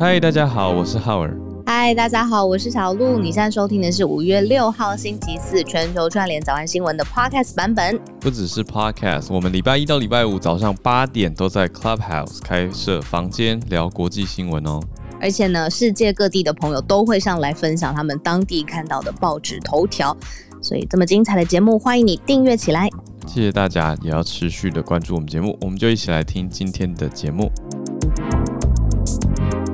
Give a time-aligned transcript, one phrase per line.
[0.00, 1.36] 嗨，大家好，我是浩尔。
[1.66, 3.18] 嗨，大家好，我是小鹿。
[3.18, 8.00] 你现在收听的是五月六号星期四全球串联早安新闻的 Podcast 版本。
[8.18, 14.80] 不只是 Podcast，我们礼拜一到礼拜五早上八点都在 Clubhouse 开设房间聊国际新闻哦。
[15.20, 20.16] 而且呢，世界各地的朋友都会上来分享他们当地看到的报纸头条。
[20.62, 22.88] 所以这么精彩的节目，欢迎你订阅起来。
[23.26, 25.58] 谢谢大家，也要持续的关注我们节目。
[25.60, 27.52] 我们就一起来听今天的节目。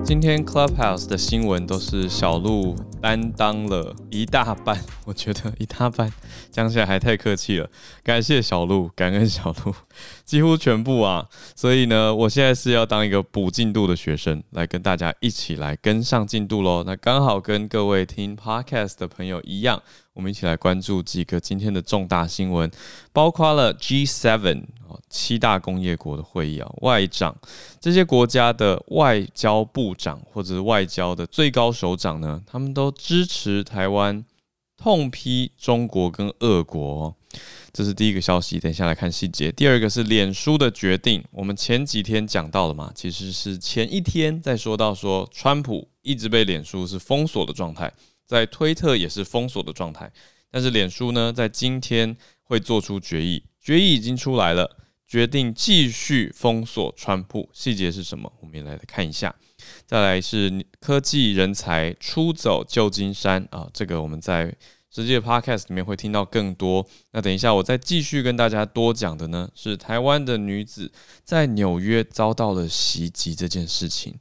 [0.06, 6.09] 今天 Clubhouse 的新闻都是小鹿担当了一大半， 我觉得一大半
[6.48, 7.69] 讲起来还太客气了。
[8.05, 9.74] 感谢小鹿，感恩小鹿，
[10.24, 11.27] 几乎全部啊。
[11.56, 16.84] 所以呢，我现在是要当一个补进度的学生，来跟大家一起来跟上进度喽。
[16.87, 19.82] 那刚好跟各位听 Podcast 的朋友一样。
[20.15, 22.70] 我们一起来关注几个今天的重大新闻，
[23.12, 27.37] 包括了 G7 哦，七大工业国的会议啊，外长
[27.80, 34.24] 这些国家的外交部长或者是外交的最高首长呢，他们都支持台湾，
[34.76, 37.15] 痛批中国跟俄国，
[37.73, 38.59] 这是第一个消息。
[38.59, 39.51] 等一下来看细节。
[39.52, 47.92] 第二个是脸书的决定，我们前几天讲到了嘛，其实是前一天在说到说，川普一直被脸书是封锁的状态。
[48.26, 50.10] 在推特也是封锁的状态，
[50.51, 54.76] 但是脸书呢，在今天会做出决议，决议已经出来了，
[55.07, 57.49] 决定继续封锁川普。
[57.52, 58.32] 细节是什么？
[58.40, 59.35] 我们也来看一下。
[59.87, 64.54] 再来是科技人才出走旧金山啊，这个我们在
[64.91, 66.87] 实际的 podcast 里面会听到更多。
[67.12, 70.91] 那等一下我再继续跟大家多讲的呢，是台湾的女子
[71.25, 74.15] 在纽约遭到了袭击这件事情。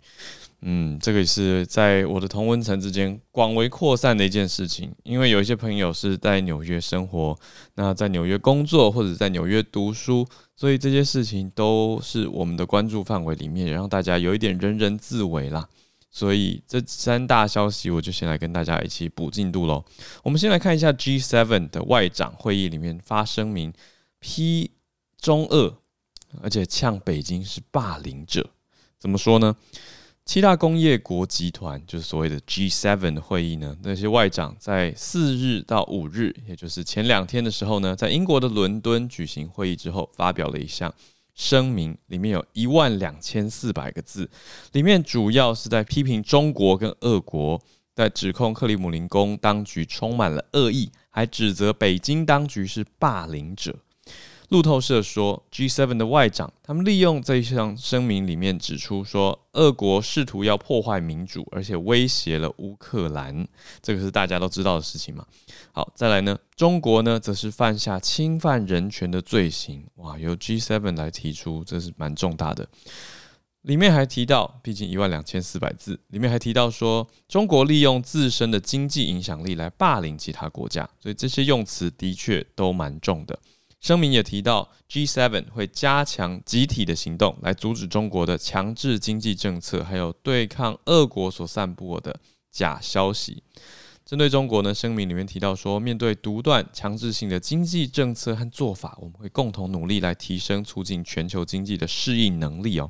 [0.67, 7.38] 嗯，这个也是在我的同温层之间广为扩散的一件事情，因为有一些朋友是在纽约生活，
[7.75, 15.69] 那在纽约工作或者在纽约读书，所以这些事情都是我们的关注范围里面，也让大家有一点人人自危啦。
[16.09, 19.86] 所以这三大消息，我就先来跟大家一起补进度喽。
[20.23, 23.71] 我们先来看一下 G7 的外长会议里面发声明
[24.20, 24.71] 批
[25.20, 25.77] 中俄，
[26.42, 28.49] 而且呛北京是霸凌者，
[28.97, 29.55] 怎么说呢？
[30.25, 40.91] 七大工业国集团就是所谓的 G7 的会议呢，那些外长在四日到五日，也就是前两天的时候呢，在英国的伦敦举行会议之后，发表了一项
[41.35, 44.27] 声明，里面有一万两千四百个字，
[44.71, 47.61] 里面主要是在批评中国跟俄国，
[47.93, 53.75] 在指控克里姆林宫当局充满了恶意，还指责北京当局是霸凌者。
[54.50, 63.48] 路透社说，G7 的外长他们利用这一项声明里面指出说，俄国试图要破坏民主，而且威胁了乌克兰，
[63.82, 65.26] 这个是大家都知道的事情嘛。
[65.72, 72.67] 好，再来呢，中国呢则是犯下侵犯人权的罪行，哇，由 G7 来提出，这是蛮重大的。
[73.64, 83.39] 里面还提到，毕竟一万两千四百字，里面还提到说，中国利用自身的经济影响力来霸凌其他国家，所以这些用词的确都蛮重的。
[83.85, 92.19] 声明也提到，G7 会加强集体的行动，来阻止中国的强制经济政策，还有对抗俄国所散布的
[92.49, 93.43] 假消息。
[94.03, 102.89] 针对中国呢，声明里面提到说，面对独断强制性的经济政策和做法，我们会共同努力来提升促进全球经济的适应能力哦。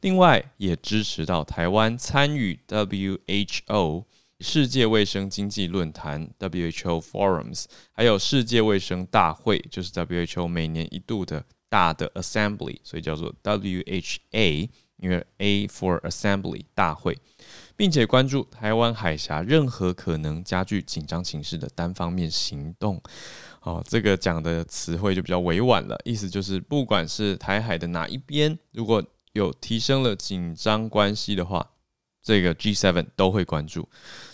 [0.00, 4.04] 另外，也支持到台湾参与 WHO。
[4.40, 17.18] 世界卫生经济论坛 （WHO Forums） 还有世界卫生大会，就是 WHO 每年一度的大的 Assembly，所以叫做 WHA，因为 A for Assembly 大会，
[17.76, 23.00] 并且关注台湾海峡任何可能加剧紧张情势的单方面行动。
[23.60, 31.70] 哦，这个讲的词汇就比较委婉了，意思就是不管是台海的哪一边，如果有提升了紧张关系的话。
[32.22, 33.88] 这个 G7 都会关注。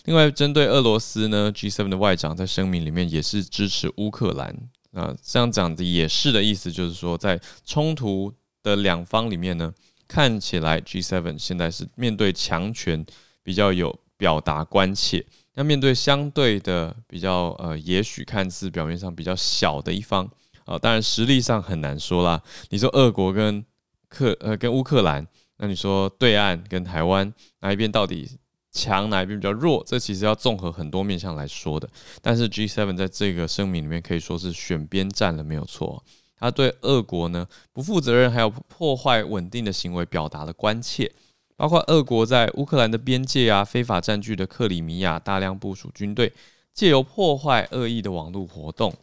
[0.05, 4.57] 另外，针对俄罗斯呢，G7 的外长在声明里面也是支持乌克兰。
[4.93, 8.33] 啊，这样讲的也是的意思，就是说在冲突
[8.63, 9.73] 的两方里面呢，
[10.09, 13.05] 看起来 G7 现在是面对强权
[13.43, 20.27] 比较有表达关切，那面对相对的比较呃，也许看似表面上比较小的一方
[20.65, 22.43] 啊，当然实力上很难说啦。
[22.71, 23.65] 你说俄国跟
[24.09, 25.27] 克呃跟乌克兰。
[25.59, 28.29] 那你说对岸跟台湾哪一边到底
[28.71, 29.83] 强，哪一边比较弱？
[29.87, 31.89] 这其实要综合很多面向来说的。
[32.21, 36.05] 但是 G7 在这个声明里面可以说是选边站了，没有错。
[36.39, 41.11] 他对俄国呢不负责任还有破坏稳定的行为表达了关切，
[41.57, 46.31] 包括俄国在乌克兰的边界啊非法占据的克里米亚大量部署军队，
[46.75, 48.95] 借由破坏恶意的网络活动，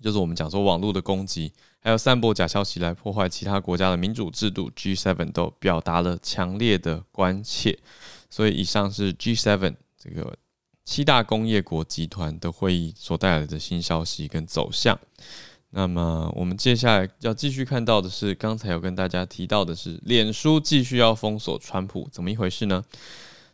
[0.00, 1.52] 就是我们讲说网络的攻击。
[1.84, 7.76] 还有散播假消息来破坏其他国家的民主制度，G7 都表达了强烈的关切。
[8.30, 10.36] 所以，以上是 G7 这个
[10.84, 14.96] 七大工业国集团的会议所带来的新消息跟走向。
[15.70, 22.84] 那么，我们接下来要继续看到的是，刚才有跟大家提到的是，脸书继续要封锁川普，怎么一回事呢？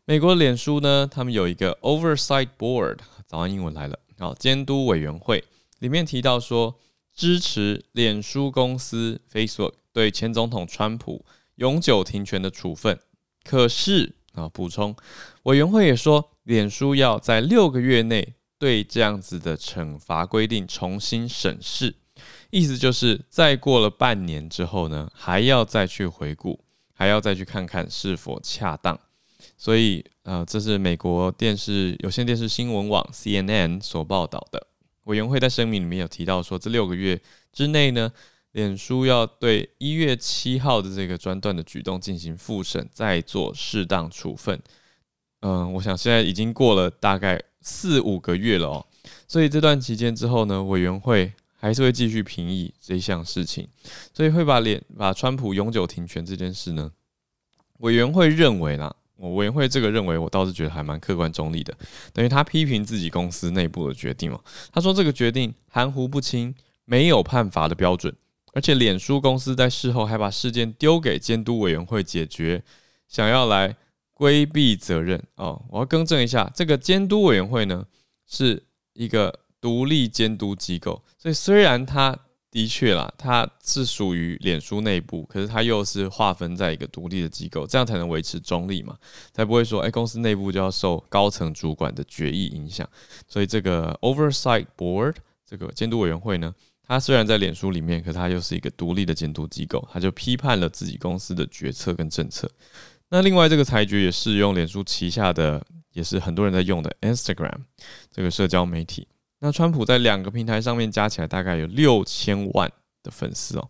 [0.05, 5.45] 美国脸书呢，他们有一个 Oversight Board，早安英文来了，好，监督委员会
[5.79, 6.75] 里面提到说，
[7.19, 11.25] 支持脸书公司 Facebook 对前总统川普
[11.57, 12.97] 永久停权的处分。
[13.43, 14.95] 可是啊，补充，
[15.43, 21.97] 委员会也说，脸书要在六个月内对这样子的惩罚规定重新审视。
[22.51, 26.61] 意思就是，再过了半年之后呢，还要再去回顾，
[26.95, 28.97] 还要再去看看是否恰当。
[29.57, 34.68] 所以，呃，这是美国电视有线电视新闻网 CNN 所报道的。
[35.09, 37.21] 委员会在声明里面有提到说，这六个月
[37.53, 38.11] 之内呢，
[38.53, 44.59] 脸书要对一月七号的这个专断的举动进行复审，再做适当处分。
[45.41, 48.87] 嗯，我想现在已经过了大概四五个月了哦，
[49.27, 51.33] 所以这段期间之后呢，委员会。
[51.61, 53.67] 还是会继续评议这项事情，
[54.15, 56.93] 所以会把脸把川普永久停权这件事呢，
[57.79, 61.75] 委员会认为啦，我委员会这个认为，我倒是觉得还蛮客观中立的，
[62.13, 64.41] 等于他批评自己公司内部的决定嘛，
[64.73, 66.55] 他说这个决定含糊不清，
[66.85, 68.15] 没有判罚的标准，
[68.55, 72.63] 而且脸书公司在事后还把事件丢给监督委员会解决，
[73.09, 73.77] 想要来
[74.15, 77.85] 规避责任哦，我要更正一下，这个监督委员会呢
[78.27, 79.41] 是一个。
[79.61, 82.17] 独立监督机构，所以虽然他
[82.51, 88.97] 的确啦，它是属于脸书内部，可是它又是划分在一个独立的机构，这样才能维持中立嘛，
[89.33, 92.89] 才不会说，哎，公司内部就要受高层主管的决议影响。
[93.27, 95.17] 所以这个 Oversight Board
[95.47, 96.55] 这个监督委员会呢，
[96.87, 102.51] 它虽然在脸书里面，可它又是一个独立的监督机构，它就批判了自己公司的决策跟政策。
[103.11, 105.63] 那另外这个裁决也适用脸书旗下的，
[105.93, 107.61] 也是很多人在用的 Instagram
[108.11, 109.07] 这个社交媒体。
[109.41, 112.71] 那川普在两个平台上面加起来大概有六千万
[113.03, 113.69] 的粉丝哦，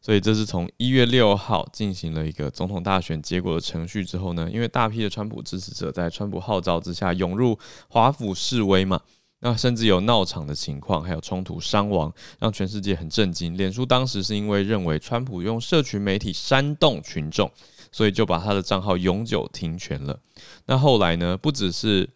[0.00, 7.58] 所以这是从一月六号进行了一个总统大选结果的程序之后呢，因为大批的川普支持者在川普号召之下涌入
[7.88, 9.00] 华府示威嘛，
[9.40, 13.56] 那甚至有闹场的情况，还有冲突伤亡，让全世界很震惊。
[13.56, 17.50] 脸书当时是因为认为川普用社群媒体煽动群众，
[17.90, 20.20] 所以就把他的账号永久停权了。
[20.66, 22.08] 那后来呢，不只是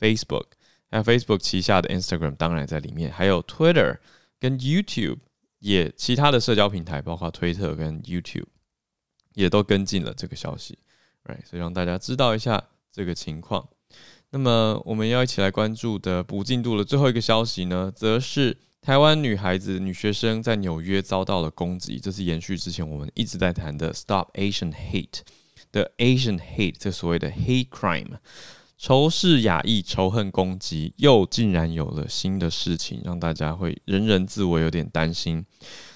[0.00, 0.46] Facebook。
[0.94, 3.98] 那 Facebook 旗下的 Instagram 当然在里面，还有 Twitter
[4.38, 5.18] 跟 YouTube，
[5.58, 8.46] 也其他的社交平台，包括推特跟 YouTube，
[9.32, 10.78] 也都跟进了这个消息
[11.24, 11.44] ，right？
[11.44, 12.62] 所以让大家知道一下
[12.92, 13.68] 这个情况。
[14.30, 25.22] 那么我们要一起来关注的不进度的最后一个消息呢，则是台湾女孩子、女学生在纽约遭到了攻击，这是延续之前我们一直在谈的 Stop Asian Hate
[25.72, 28.18] 的 Asian Hate，这所谓的 Hate Crime。
[28.84, 35.42] 仇视亚裔、仇恨攻击，又竟然有了新的事情，让大家会人人自我，有点担心。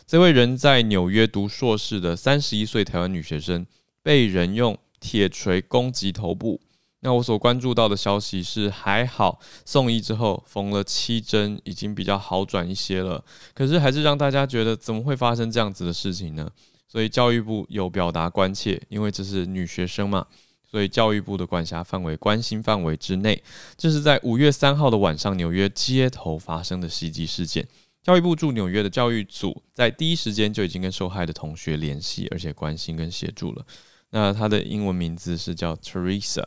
[0.06, 3.66] 这位人在纽约读硕士的三十一岁台湾女学生，
[4.02, 6.62] 被人用铁锤攻击头部。
[7.00, 13.22] 那我所关注到的消息是，还好送医之后缝了七针，已经比较好转一些了。
[13.52, 16.50] 可是还是让大家觉得，怎么会发生这样子的事情呢？
[16.90, 20.24] 所以教育部有表达关切，因为这是女学生嘛。
[20.70, 23.42] 所以教育部的管辖范围、关心范围之内，
[23.76, 27.66] 这是在五月三号的晚上，纽约街头发生的袭击事件。
[28.02, 33.64] 教育部驻纽约的教育组在第一时间就已经跟受害的同学联系，而且关心跟协助了。
[34.10, 36.44] 那他的英文名字是叫 Teresa。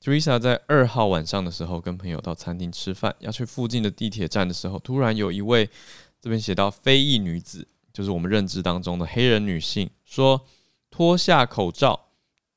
[0.00, 5.68] Teresa 在二号晚上的时候，跟朋友到餐厅吃饭，要去附近的地铁站的时候，突然有一位
[6.20, 10.40] 这边写到非裔女子，就是我们认知当中的黑人女性，说
[10.90, 12.08] 脱下口罩，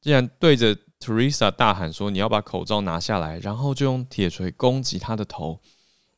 [0.01, 0.75] 竟然对着。
[1.03, 5.59] Teresa 大喊说：“你要把口罩拿下来！”然后就用铁锤攻击他的头。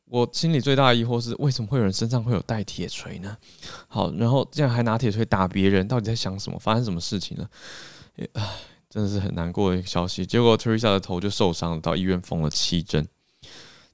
[0.06, 3.36] 我心里最大的疑惑是：为什么会有人身上会有带铁锤呢？
[3.88, 6.60] 好，然后竟然还拿铁锤打别人，到底在想什么？
[6.60, 7.50] 发生什么事情了？
[8.34, 8.44] 唉，
[8.88, 10.24] 真的是很难过的一个消息。
[10.24, 13.08] 结果 Teresa 的头就受伤了，到医院缝了七针。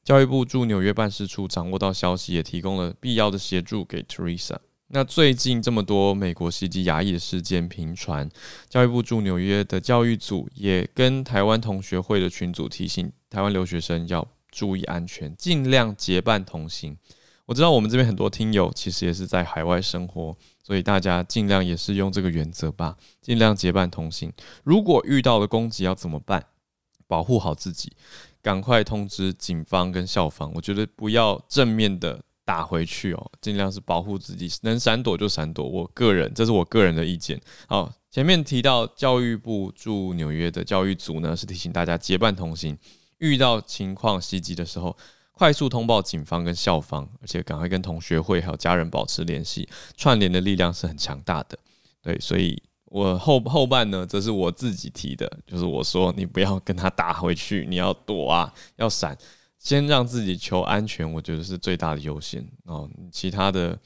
[0.04, 4.58] 教育部驻纽约办事处掌握到消息，也提供了必要的协助给 Teresa。
[4.94, 8.30] 那最近这么多美国袭击牙医的事件频传，
[8.68, 16.98] 教育部驻纽约的教育组也跟台湾同学会的群组提醒台湾留学生要注意安全，尽量结伴同行。
[17.46, 24.30] 我知道我们这边很多听友其实也是在海外生活，所以大家尽量也是用这个原则吧，尽量结伴同行。
[24.66, 26.46] 如果遇到了攻击要怎么办？
[27.08, 27.94] 保护好自己，
[28.42, 30.52] 赶快通知警方跟校方。
[30.56, 32.22] 我觉得不要正面的。
[32.44, 35.66] 打回去哦，尽量是保护自己，能闪躲就闪躲。
[35.66, 37.40] 我个人，这是我个人的意见。
[37.68, 42.78] 好，前面提到教育部驻纽约的教育组呢，是提醒大家结伴同行，
[43.20, 44.98] 遇到情况袭击的时候，
[45.32, 51.58] 快速通报警方跟校方，而且赶快跟同学会还有家人保持联系，串联的力量是很强大的。
[52.02, 59.18] 对，所以我后 后半呢，这是我自己提的，就是我说你不要跟他打回去，你要躲啊，要闪。
[59.62, 62.90] 先让自己求安全，我觉得是最大的优先哦。
[63.12, 63.80] 其他的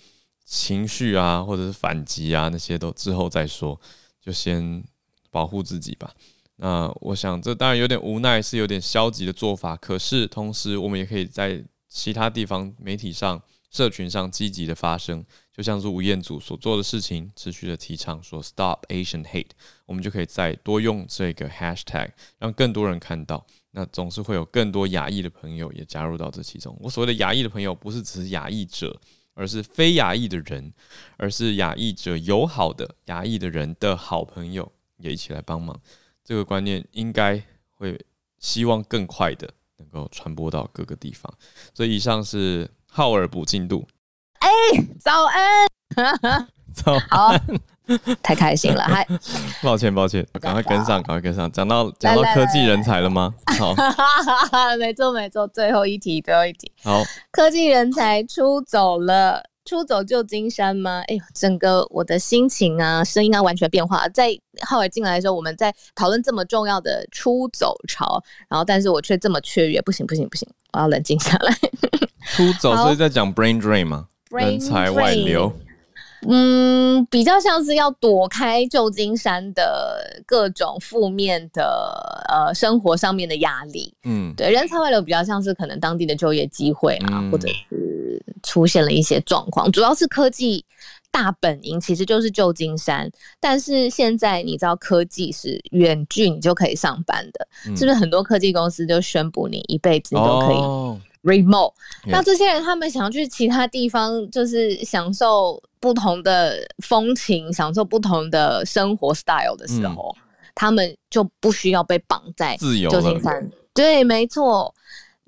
[0.45, 3.77] 情绪啊，或者是反击啊，那些都之后再说，
[4.21, 4.81] 就先
[5.29, 6.15] 保护自己吧。
[6.55, 9.75] 那我想，这当然有点无奈，是有点消极的做法。
[9.75, 19.49] 可是同时，我们也可以在其他地方、媒体上、社群上积极的发声，就像是吴彦祖所做的事情，持续的提倡说 “Stop Asian Hate”，
[19.85, 23.45] 我们就可以再多用这个 Hashtag，让更多人看到。
[23.77, 26.73] 那总是会有更多亚裔的朋友也加入到这其中。
[26.79, 28.97] 我所谓的亚裔的朋友，不是只是亚裔者，
[29.33, 30.73] 而是非亚裔的人，
[31.17, 35.77] 而是亚裔者友好的亚裔的人的好朋友也一起来帮忙。
[36.23, 37.43] 这个观念应该
[37.75, 37.99] 会
[38.39, 41.29] 希望更快的能够传播到各个地方。
[41.73, 43.85] 所以以上是浩尔补进度。
[44.39, 44.49] 哎，
[44.97, 45.67] 早安，
[46.73, 47.74] 早安。
[48.23, 49.05] 太开心了，还
[49.61, 51.51] 抱歉抱歉，赶快跟上，赶快跟上。
[51.51, 53.33] 讲到讲到科技人才了吗？
[53.59, 53.75] 好，
[54.79, 56.71] 没错没错，最后一题，最后一题。
[56.83, 57.01] 好，
[57.31, 61.03] 科技人才出走了，出走旧金山吗？
[61.07, 64.07] 哎呦，整个我的心情啊，声音啊，完全变化。
[64.09, 64.29] 在
[64.65, 71.55] 浩尔进来的时候，我们在讨论这么重要的出走潮，然后但是我却这么雀跃，不行不行不行，我要冷静下来。
[72.35, 74.07] 出走，所以在讲 brain drain 吗？
[74.31, 75.53] 人才外流。
[76.29, 83.93] 嗯，比较像是要躲开旧金山的各种负面的呃生活上面的压力。
[84.03, 89.71] 嗯，对，人才外流比较像是可能当地的就业机会啊，或者是出现了一些状况。
[89.71, 90.63] 主要是科技
[91.11, 100.57] 大本营其实就是旧金山，但是现在你知道科技是远距你就可以上班的，是不是很多科技公司就宣布你一辈子都可以
[101.25, 101.73] ？remote，
[102.05, 110.15] 那这些人他们想要去其他地方，就是享受不同的风情，享受不同的生活 style 的时候，
[110.53, 113.51] 他们就不需要被绑在旧金山。
[113.73, 114.73] 对，没错，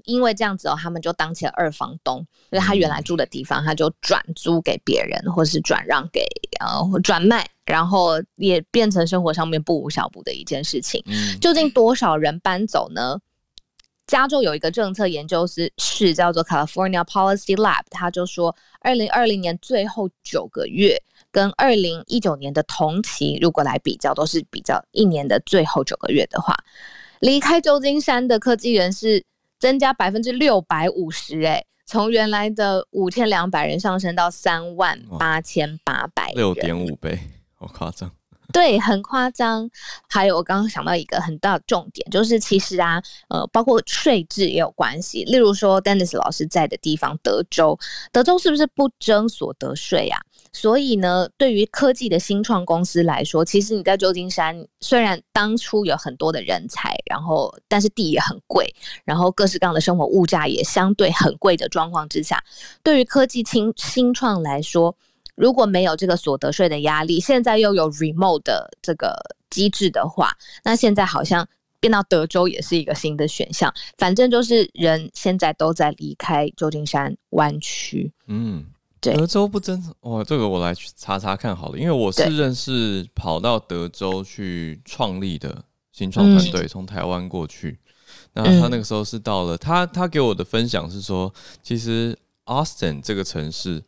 [0.06, 6.26] 因为这样子哦，他们就当起了二房东，就是他原来住的地方，他就转租给别人，或是转让给
[6.60, 11.04] 呃转卖，然后也变成生活上面不无小补的一件事情。
[11.42, 13.20] 究竟多少人搬走呢？
[14.08, 20.98] 加州有一个政策研究室，是叫做 California Policy Lab，他就说，二零二零年最后九个月
[21.30, 26.56] 跟二零一九年的同期，如果来比较，都是比较一年的最后九个月的话，
[27.20, 29.26] 离开旧金山的科技人是
[29.60, 37.20] 增加百分之六百五十，哎，从原来的五千两百人上升到三万八千八百，六点五倍，
[37.56, 38.10] 好夸张。
[38.58, 39.70] 对，很夸张。
[40.10, 43.00] 还有，我刚刚想到一个很大的重点，就是其实啊，
[43.30, 45.24] 呃，包括税制也有关系。
[45.26, 47.78] 例如说，Dennis 老师在的地方，德州，
[48.12, 50.20] 德州是不是不征所得税啊？
[50.52, 58.74] 所以呢，对于科技的新创公司来说，其实你在旧金山，虽然当初有很多的人才，然后但是地也很贵，
[59.06, 62.44] 然后各式各样的生活物价也相对很贵的状况之下，
[62.82, 64.96] 对于科技新新创来说。
[65.38, 69.16] 如果没有这个所得税的压力，现在又有 remote 的这个
[69.52, 71.48] 机制的话，那现在好像
[71.80, 73.72] 变到德州也是一个新的选项。
[74.00, 78.12] 反正就是人现在都在离开旧金山湾区。
[78.26, 78.66] 嗯，
[79.00, 79.14] 对。
[79.14, 87.78] 德州不真哦，这个我来查查看好了，因为我是认识跑到德州去创立的新创团队，从台湾过去。
[88.34, 93.84] 那他那个时候是到了，他他给我的分享是说，其实 Austin 这个城市。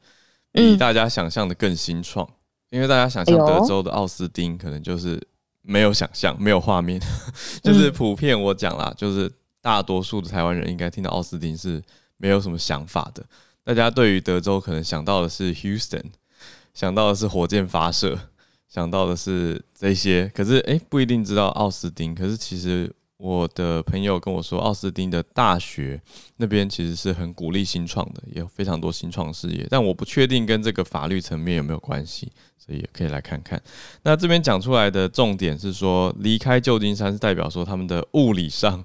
[0.51, 2.27] 比大家想象的更新创，
[2.69, 5.21] 因为大家想象德州的奥斯汀可能就是
[5.61, 6.99] 没有想象，没有画面，
[7.63, 11.81] 就是普遍我讲啦，就是大多数的台湾人应该听到奥斯汀是
[12.17, 13.23] 没有什么想法的。
[13.63, 16.05] 大家对于德州可能想到的是 Houston，
[16.73, 18.17] 想到的是火箭发射，
[18.67, 22.15] 想到的是这些，可是诶，不一定知道奥斯汀。
[22.15, 22.91] 可是其实。
[23.19, 26.01] 我的朋友跟我说，奥斯汀的大学
[26.37, 33.61] 那边其实是很鼓励新创的，也有非常多新创事业，但我不确定跟这个法律层面有没有关系，所以也可以来看看。
[34.03, 38.81] 那这边讲出来的重点是说，离开旧金山是代表说他们的物理上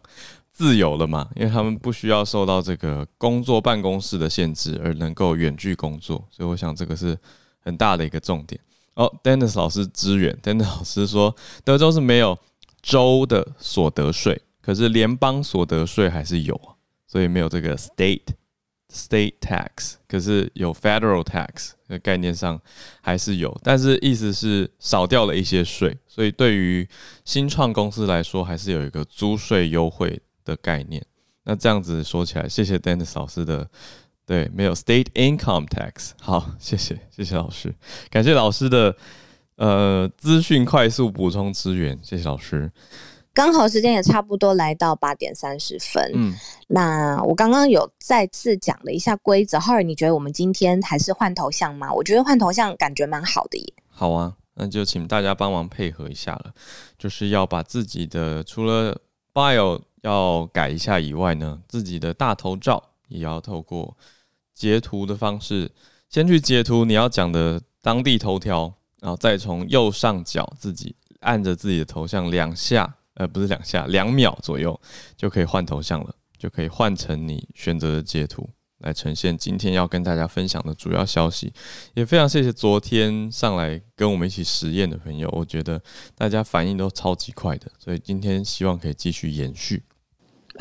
[0.50, 1.28] 自由了嘛？
[1.36, 7.16] 因为他们不需要受到这个工作办公室的限制，而能够远距工作，所以我想这个是
[7.60, 8.60] 很大的一个重点。
[8.94, 12.36] 哦，Dennis 老师支援，Dennis 老师说，德州是没有。
[12.84, 16.60] 州的所得税，可是联邦所得税还是有，
[17.06, 18.26] 所以没有这个 state
[18.92, 22.60] state tax，可是有 federal tax 的概念上
[23.00, 26.86] 还是有，但是意思是少掉了一些税，所以对于
[27.24, 31.04] 新创公司来说，还是有一个租税优惠的概念。
[31.44, 33.68] 那这样子说起来，谢谢 Dennis 老师的，
[34.26, 36.10] 对，没有 state income tax。
[36.20, 37.74] 好，谢谢，谢谢老师，
[38.10, 38.94] 感谢老师的
[39.56, 42.70] 呃资讯快速补充资源，谢谢老师。
[43.32, 46.32] 刚好时间也差不多来到八点三十分，嗯，
[46.68, 51.92] 那我刚刚有再次讲了一下规则，浩尔，你觉得我们今天还是换头像吗？
[51.92, 53.64] 我觉得换头像感觉蛮好的耶。
[53.88, 56.52] 好啊，那就请大家帮忙配合一下了，
[56.96, 59.00] 就是要把自己的除了
[59.32, 63.96] bio 要改一下以外呢，自己的大头照也要透过
[64.54, 65.72] 截图的方式，
[66.08, 68.72] 先去截图你要讲的当地头条，
[69.04, 72.96] 然后再从右上角自己按着自己的头像两下。
[73.16, 74.80] 呃，不是两下，两秒左右
[75.16, 81.52] 就可以换头像了，就可以换成你选择的截图来呈现今天要跟大家分享的主要消息。
[81.94, 85.80] 也非常谢谢昨天上来跟我们一起实验的朋友，我觉得
[86.16, 89.80] 大家反应都超级快的，所以今天希望可以继续延续。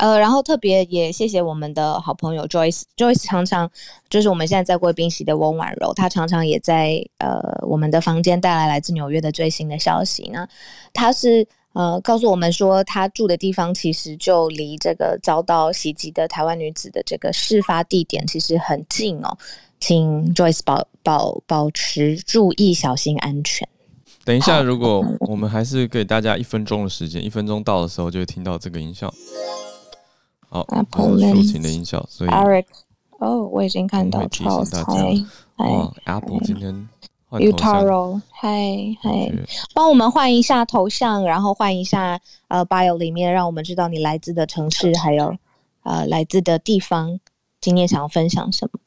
[0.04, 3.70] 呃，然后特别也谢谢我们的好朋友 Joyce，Joyce 常常
[4.10, 10.46] 就是我们现在在贵宾席的翁婉柔，她常常也在呃我们的房间带来来自纽约的最新的消息呢。
[10.92, 11.46] 她是。
[11.74, 19.36] 呃，告诉我们说，她住的地方其实就离这个遭到袭击的台湾女子的这个事发地点其实很近哦，
[19.80, 23.68] 请 Joyce 保保保持注意，小心安全。
[24.24, 29.12] 等一下，如果我们还是给大家一分钟的时间，一分钟到的时候就会听到这个音效。
[30.54, 32.66] 好，抒情的音效，所以 Eric，
[33.18, 34.94] 哦，我已经看到，提醒大家，
[35.56, 36.88] 哇，Apple 今天。
[37.30, 38.48] Utaro，嗨
[39.02, 39.32] 嗨，
[39.74, 45.36] 帮我们换一下头像，然后换一下呃 bio 里面，让我们知道你来自的城市，还有
[45.82, 47.18] 呃来自的地方，
[47.60, 48.78] 今天想要分享什么？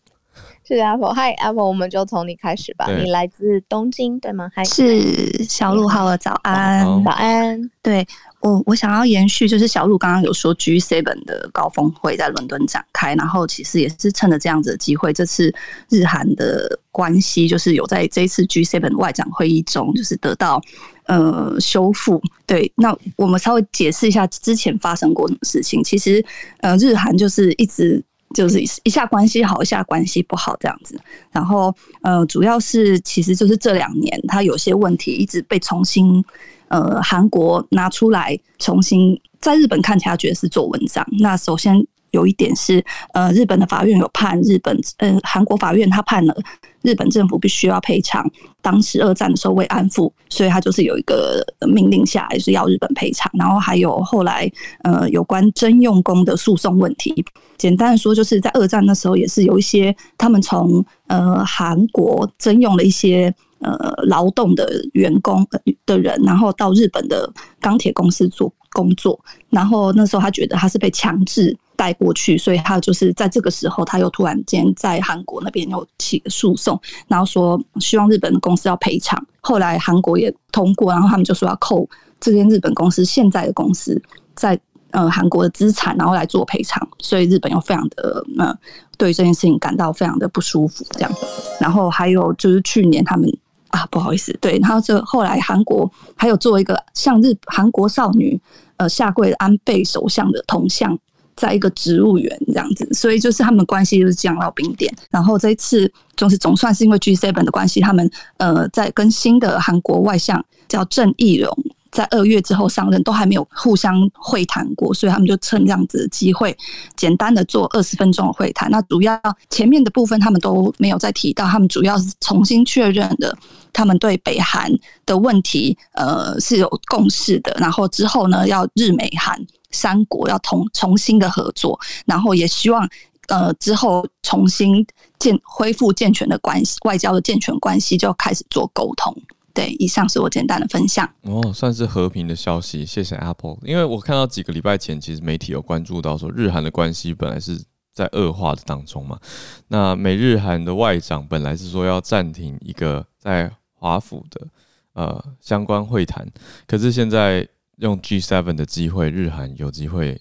[0.63, 2.87] 谢谢 Apple，Hi，Apple，我们就从你开始吧。
[2.89, 4.49] 你来自东京对吗？
[4.53, 7.69] 还是小鹿好了，早安，早安。
[7.81, 8.07] 对
[8.41, 15.53] 我，我想要延续，就是小鹿刚刚有说 G Seven 的高峰会在伦敦展开，然后其实也是趁着这样子的机会，这次
[15.89, 20.61] 日韩的关系就是有在这一次 G Seven 外长会议中，就是得到
[21.05, 22.21] 呃修复。
[22.45, 25.83] 对，那我们稍微解释一下之前发生过什么事情。
[25.83, 26.23] 其实
[26.61, 28.03] 呃，日韩就是一直。
[28.33, 30.99] 就是一下关系好，一下关系不好这样子。
[31.31, 36.23] 然后，呃，主要是其实就是这两年，他有些问题一直被重新，
[36.67, 41.05] 呃，韩国拿出来重新在日本看起来觉得是做文章。
[41.19, 41.85] 那首先
[42.17, 46.35] 有一点是，呃，日本的法院有判日本，呃，韩国法院他判了
[46.81, 48.27] 日本政府必须要赔偿
[48.61, 53.31] 当时二战的时候慰安妇，所以他就是有一个命令下来是要日本赔偿。
[53.37, 54.49] 然后还有后来，
[54.83, 57.23] 呃，有关征用工的诉讼问题。
[57.57, 65.45] 简单的说，就是在二战那时候，也是有一些他们从呃韩国征用了一些呃劳动的员工
[65.85, 79.17] 的人，然后到日本的钢铁公司做工作，然后那时候他觉得他是被强制带过去，所以他就是在这个时候，他又突然间在韩国那边又起诉讼，然后说希望日本公司要赔偿。
[79.39, 81.87] 后来韩国也通过，然后他们就说要扣
[82.19, 84.01] 这间日本公司现在的公司
[84.35, 84.59] 在。
[84.91, 88.57] 呃，韩国的资产，然后来做赔偿，所以日本又非常的呃，
[88.97, 91.11] 对这件事情感到非常的不舒服，这样。
[91.59, 93.29] 然后还有就是去年他们
[93.67, 98.39] 啊，不好意思，对，然后这后来韩国还有做一个向日韩国少女
[98.77, 100.97] 呃下跪安倍首相的铜像，
[101.37, 104.93] 在一个植物园这样子，所以就是他们关系就是降到冰点。
[105.09, 111.49] 然后这一次就是总算是因为 G7 的关系，他们呃在跟新的韩国外相叫郑义荣。
[111.89, 116.55] 在二月之后上任都还没有互相会谈过，所以他们就趁这样子的机会，
[116.95, 118.69] 简单的做二十分钟的会谈。
[118.69, 119.19] 那主要
[119.49, 123.35] 前面的部分他们都没有再提到，他们主要是重新确认的，
[123.71, 124.69] 他们对北韩
[125.05, 127.55] 的问题呃是有共识的。
[127.57, 129.41] 然后之后呢，要日美韩
[129.71, 132.87] 三国要同重新的合作，然后也希望
[133.27, 134.85] 呃之后重新
[135.19, 139.15] 建恢复健全的关系，外交的健全关系就开始做沟通。
[139.53, 141.09] 对，以上是我简单的分享。
[141.23, 143.57] 哦，算是和平的消息，谢谢 Apple。
[143.63, 147.59] 因为我看到几个礼拜前，其实媒体有关注到说，日韩的关系本来是
[147.91, 149.19] 在恶化的当中嘛。
[149.67, 154.47] 那美日韩的外长本来是说要暂停一个在华府的
[154.93, 156.27] 呃相关会谈，
[156.67, 160.19] 可是现在用 G7 的机会，日韩有机会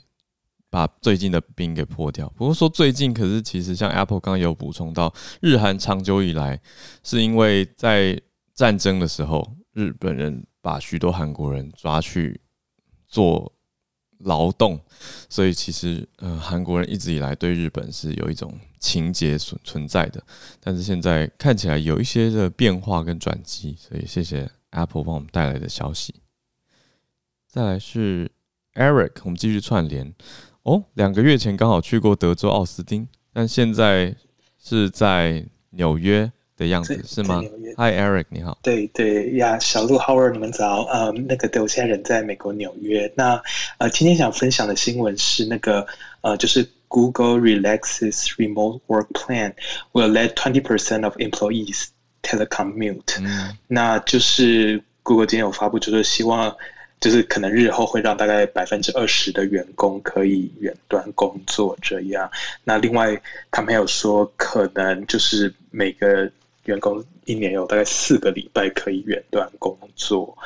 [0.68, 2.28] 把最近的冰给破掉。
[2.36, 6.60] 不过说最近，可是其实像 Apple 刚刚有补充到，日韩长久以来
[7.02, 8.20] 是因为在
[8.54, 12.40] 战争的时候，日本人把许多韩国人抓去
[13.06, 13.52] 做
[14.18, 14.80] 劳动，
[15.28, 20.22] 所以其实呃，韩国人一直以来对日本是有一种情结存存在的，
[20.60, 26.14] 但是现在看起来有一些的变化跟转机，所以谢谢 Apple 帮我们带来的消息。
[27.56, 28.30] 再来是
[28.74, 30.12] Eric，我们继续串联
[30.64, 34.14] 哦，两个月前刚好去过德州奥斯汀，但现在
[34.62, 36.30] 是在纽约。
[36.58, 37.42] 的样子是吗
[37.76, 38.58] ？Hi Eric，你好。
[38.62, 40.84] 对对呀，小鹿 Howard，你们早。
[40.84, 43.12] 呃，那个对我现在人在美国纽约。
[43.14, 43.38] 那
[43.76, 45.86] 呃，今天想分享的新闻是那个
[46.22, 49.52] 呃，就是 Google relaxes remote work plan
[49.92, 51.88] will let twenty percent of employees
[52.22, 53.20] telecommute。
[53.20, 56.56] 嗯，那就是 Google 今天有发布，就是希望
[57.00, 62.30] 就是可能日后会让大概百分之二十的员工可以远端工作这样。
[62.64, 66.30] 那另外他们还有说，可能就是每个
[66.64, 70.36] 员工一年有大概四个礼拜可以远端工作。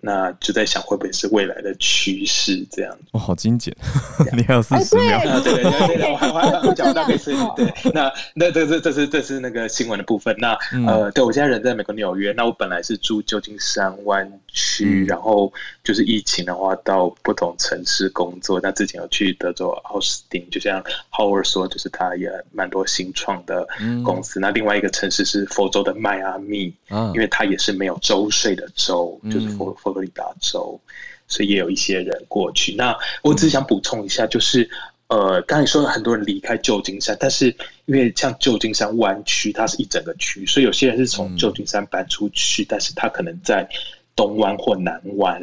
[0.00, 2.96] 那就在想会不会是未来的趋势这样？
[3.12, 3.74] 哦，好精简，
[4.32, 5.20] 你还有四十秒。
[5.42, 7.70] 对对对对，我还还还讲大概是对。
[7.92, 10.34] 那那这这这是这是那个新闻的部分。
[10.38, 12.32] 那呃，对我现在人在美国纽约。
[12.32, 15.52] 那我本来是住旧金山湾区，然后
[15.84, 18.58] 就是疫情的话到不同城市工作。
[18.62, 20.82] 那之前有去德州奥斯汀，就像
[21.12, 23.66] Howard 说，就是他也蛮多新创的
[24.02, 24.40] 公司。
[24.40, 26.72] 那另外一个城市是佛州的迈阿密，
[27.12, 29.89] 因为它也是没有州税的州，就是佛佛。
[29.90, 30.80] 佛罗里达州，
[31.26, 32.74] 所以也有一些人过去。
[32.74, 34.68] 那我只是想补充一下，就是
[35.08, 37.46] 呃，刚才说了很多人离开旧金山，但是
[37.86, 43.68] 因为像旧金山湾区，它是一整个区，所以有些人是从旧金山搬出去，但是他可能在
[44.14, 45.42] 东湾或南湾，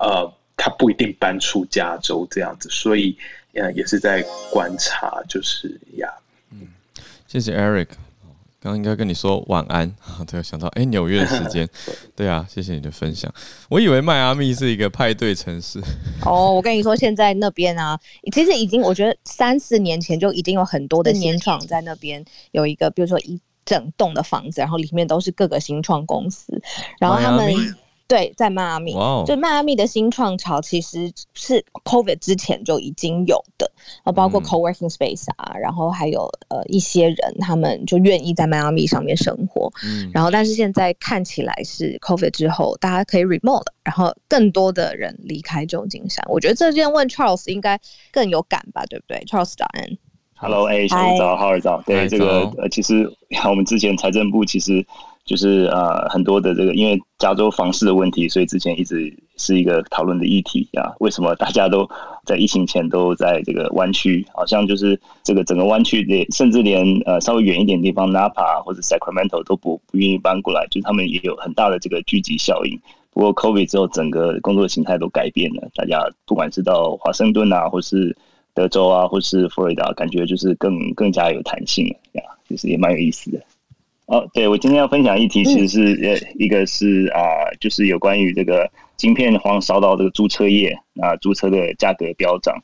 [0.00, 3.14] 呃，他不一定搬出加州这样子，所以
[3.52, 6.08] 呃，也是在观察，就是呀，
[6.50, 6.66] 嗯，
[7.26, 7.88] 谢谢 Eric。
[8.66, 9.88] 刚刚应该跟你说晚安，
[10.26, 11.68] 对，想到哎，纽约的时间，
[12.16, 13.32] 对啊，谢谢你的分享。
[13.68, 15.80] 我以为迈阿密是一个派对城市。
[16.26, 17.96] 哦，我跟你说，现在那边啊，
[18.32, 26.60] 其实已经，我觉得三四年前就已经有很多的新创在那边有一个，比如说一整栋的房子，然后里面都是各个新创公司，
[26.98, 27.54] 然后他们。
[28.08, 28.94] 对，在迈阿密，
[29.26, 33.68] 就迈阿密的新创潮其实是 COVID 之前就已经有的，
[34.04, 47.76] 啊，包括 co-working space 啊，然后还有呃一些人他们就愿意在迈阿密上面生活，嗯，然后但是现在看起来是 COVID 之后大家可以 remote，然后更多的人离开旧金山，我觉得这件问 Charles 应该
[48.12, 49.84] 更有感吧，对不对？Charles 早安
[50.36, 53.10] ，Hello，哎，小早，好，早，对这个呃，其实
[53.48, 54.86] 我们之前财政部其实。
[55.26, 60.94] 就是呃很多的这个，因为加州房市的问题，所以之前一直是一个讨论的议题啊。
[61.00, 61.86] 为什么大家都
[62.24, 64.24] 在疫情前都在这个湾区？
[64.32, 72.80] 好像就是这个整个湾区连甚至连呃稍微远一点地方，Napa 或者 Sacramento 都不不愿意搬过来，就他们也有很大的这个聚集效应。
[73.12, 78.16] 不过 COVID 之后，整个工作形态都改变了，大家不管是到华盛顿啊，或是
[78.54, 83.40] 德州啊，或是佛罗里达，感觉就是更更加有弹性了呀，就是也蛮有意思的。
[84.06, 87.20] 哦，对，我今天要分享议题其实是呃，一个是啊，
[87.58, 92.56] 就是有关于这个晶片荒烧到这个租车业，啊租车的价格飙涨。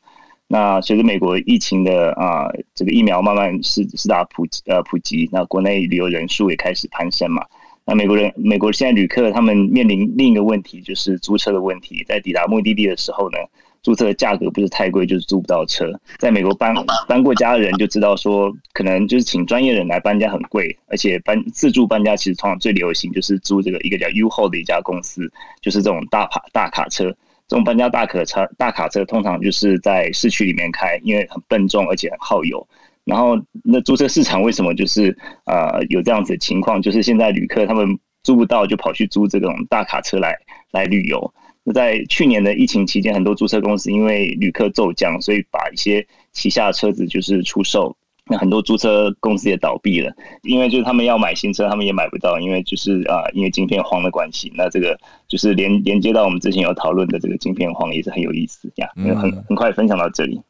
[0.46, 7.44] 那随着美国疫情的啊，这个疫苗慢慢是是大普及呃普及，那国内旅游人数也开始攀升嘛。
[7.84, 13.38] 那美国人，美国现在旅客他们面临另一个问题，就是租车的问题，在抵达目的地的时候呢。
[13.82, 15.92] 注册的价格不是太贵，就是租不到车。
[16.18, 16.74] 在美国搬
[17.08, 27.14] 搬过家的人就知道，说可能就是请专业人来搬家很贵，而且搬自助搬家其实通常最流行就是租这个一个叫 U Haul 的一家公司，就是这种大卡大卡车。
[27.48, 32.66] 这种搬家大卡车大卡车通常就是在市区里面开，因为很笨重而且很耗油。
[33.04, 35.14] 然后那租车市场为什么就是
[35.44, 36.80] 呃有这样子的情况？
[36.80, 40.34] 就是现在旅客他们租不到，就跑去租这种大卡车来
[40.70, 41.34] 来旅游。
[41.64, 47.96] 那在去年的疫情期间，很多租车公司因为旅客骤降，所以把一些旗下的车子就是出售。
[48.26, 54.50] 那很多租车公司也倒闭了，因为就是他们要买新车，他们也买不到，因为就是啊，因为晶片荒的关系。
[54.54, 54.96] 那这个
[55.26, 58.88] 就是连连接到我们之前有讨论的这个晶片荒，也是很有意思呀。
[58.96, 60.40] 很很快分享到这里，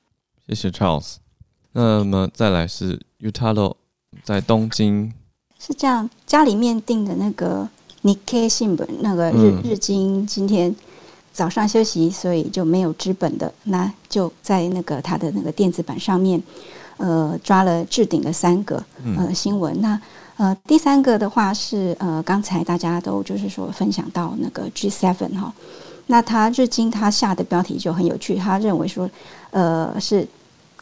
[0.48, 1.16] 谢谢 Charles。
[1.72, 3.76] 那么再来是 Utalo
[4.22, 5.10] 在东京，
[5.58, 7.68] 是这样，家里面订的那个
[8.02, 10.74] Nikkei 新闻，那个日日经今天。
[11.32, 16.40] 早上休息，所以就没有资本的，那就在那个他的那个电子版上面，
[16.98, 18.84] 呃，抓了置顶的三个
[19.16, 19.80] 呃新闻。
[19.80, 19.98] 那
[20.36, 25.52] 呃第三个的话是呃刚才大家都就是说分享到那个 G7 哈，
[26.06, 29.08] 那他日经他下的标题就很有趣，他认为说
[29.52, 30.28] 呃是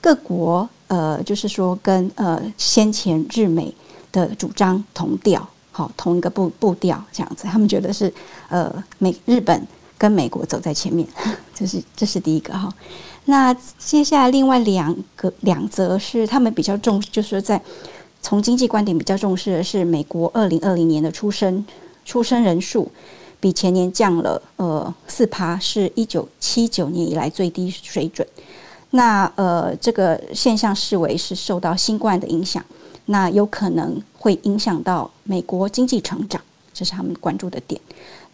[0.00, 3.72] 各国呃就是说跟呃先前日美
[4.10, 8.12] 的主张同调，好同一个步步调这样子，他们觉得是
[8.48, 9.64] 呃美日本。
[10.00, 11.06] 跟美国走在前面，
[11.54, 12.72] 这是这是第一个哈。
[13.26, 17.60] 那接下来另外两个两则是他们比较重，就是在
[18.22, 21.62] 从经济观点比较重视的是美国二零二零年的出生
[22.06, 22.90] 出生人数
[23.40, 28.26] 比前年降了呃四趴，是一九七九年以来最低水准。
[28.92, 32.64] 那呃这个现象视为是受到新冠的影响，
[33.04, 36.40] 那有可能会影响到美国经济成长，
[36.72, 37.78] 这是他们关注的点。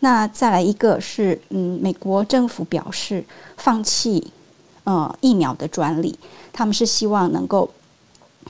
[0.00, 3.24] 那再来一个是嗯，美国政府表示
[3.56, 4.32] 放弃。
[4.84, 6.16] 呃，疫苗的专利，
[6.52, 7.68] 他们是希望能够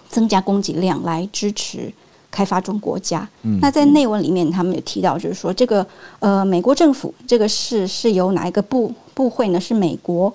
[0.06, 1.90] 增加供给量来支持
[2.30, 3.26] 开发中国家。
[3.62, 5.86] 那在内文里面，他们有提到，就是说这个
[6.18, 9.58] 呃，美国政府这个事是由哪一个部部会呢？
[9.58, 10.30] 是美国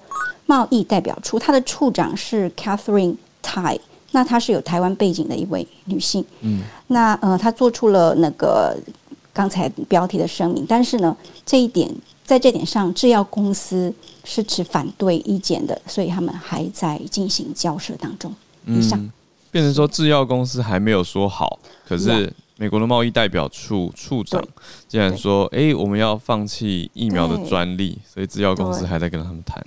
[0.47, 6.25] 贸易代表处，它的处长是 Catherine Tai，那她是有台湾背景的一位女性。
[6.39, 8.75] 嗯，那呃，她做出了那个
[9.33, 11.15] 刚才标题的声明，但是呢，
[11.45, 11.93] 这一点。
[12.23, 18.33] 在这点上，制药公司是持反对意见的，所以他们还在进行交涉当中。
[18.67, 19.11] 以上
[19.49, 24.41] 变成说，制药公司还没有说好，可是美国的贸易代表处处长
[24.87, 29.61] 竟然说：“哎，我们要放弃疫苗的专利。”所以制药公司还在跟他们谈。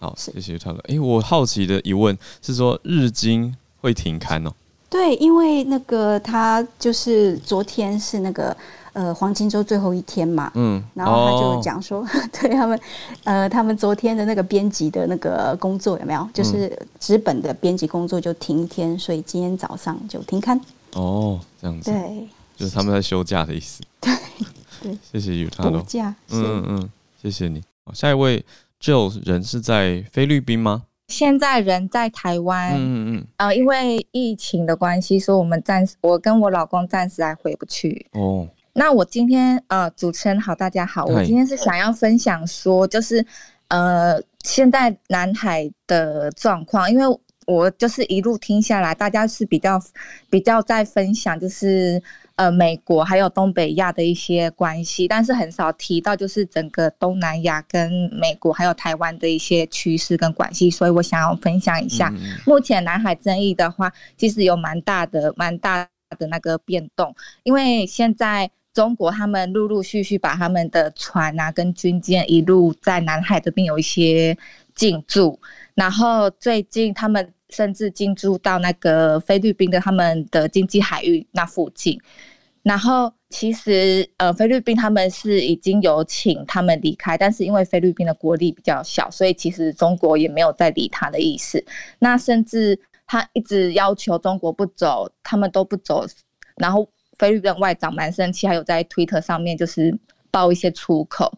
[0.00, 0.80] 好，谢谢他了。
[0.88, 4.52] 哎，我好奇的疑问是说，日经会停刊哦？
[4.90, 8.56] 对，因为那个他就是昨天是那个。
[8.92, 12.78] 呃，黄金周最后一天嘛，嗯，然后他就讲说， 对他们，
[13.24, 16.28] 呃，他们昨天的那个编辑的那个工作有没有？
[16.34, 20.60] 就是纸本的编辑工作就停一天，所以今天早上就停刊。
[20.92, 23.82] 哦，这样子，对，就是他们在休假的意思。
[24.00, 24.12] 对
[24.82, 26.90] 对，谢谢有他的假，嗯嗯，
[27.22, 27.62] 谢谢你。
[27.94, 28.44] 下一位
[28.78, 30.82] Joe 人是在菲律宾吗？
[31.08, 38.06] 现在人在台湾，嗯嗯嗯，呃，因为疫情的关系，所以我们暂时，我跟我老公暂时还回不去。
[38.12, 38.46] 哦。
[38.74, 43.24] 那我今天呃，主持人好，大家好，我今天是想要分享说，就是
[43.68, 49.78] 呃，现在南海的状况，因为我就是一路听下来，大家是比较
[50.30, 52.02] 比较在分享，就是
[52.36, 62.10] 呃，美国还有东北亚的一些关系，但是很少提到就是整个东南亚跟美国还有台湾的一些趋势跟关系，所以我想要分享一下，
[62.46, 65.86] 目前南海争议的话，其实有蛮大的蛮大
[66.18, 68.50] 的那个变动，因为现在。
[68.74, 74.36] 中国他们陆陆续续把他们的船啊跟军舰一路在南海这边有一些
[74.74, 75.38] 进驻，
[75.74, 82.00] 然后最近他们甚至进驻到那个菲律宾的他们的经济海域那附近，
[82.62, 91.62] 然后其实呃菲律宾他们是已经有请他们离开，但是因为菲律宾的国力比较小，所以其实中国也没有再理他的意思。
[91.98, 96.06] 那甚至他一直要求中国不走，他们都不走，
[96.56, 96.88] 然后。
[97.22, 99.96] 菲律宾外长蛮生气，还有在推特上面就是
[100.32, 101.32] 爆一些粗口，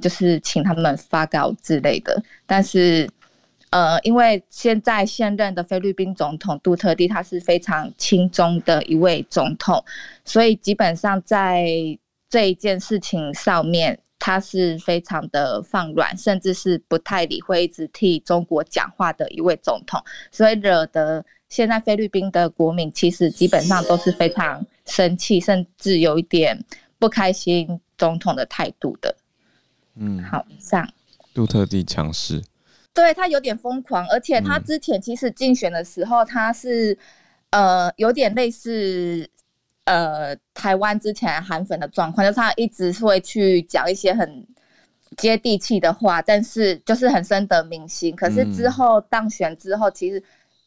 [0.00, 2.20] 就是请他们发稿之类的。
[2.44, 3.08] 但是，
[3.70, 9.84] 呃，因为现在现任的菲律宾总统杜特地他是非常轻中的一位总统，
[10.24, 11.68] 所以基本上在
[12.28, 24.66] 这一件事情上面，他是非常的放软，甚至是不太理会，一直替中国讲话的一位总统，所以惹得现在菲律宾的国民其实基本上都是非常。
[24.86, 26.58] 生气，甚至有一点
[26.98, 29.16] 不开心，总统的态度的。
[29.96, 30.88] 嗯，好，上
[31.34, 32.42] 杜特地强势，
[32.94, 36.96] 对他有点疯狂，而且他之前其实竞选的时候，他是
[37.50, 39.28] 呃有点类似
[39.84, 44.46] 呃台湾之前韩粉的状况，就是他一直会去讲一些很
[45.16, 48.16] 接地气的话，但是就是很深得民心。
[48.16, 50.22] 可是之后当选之后，其实。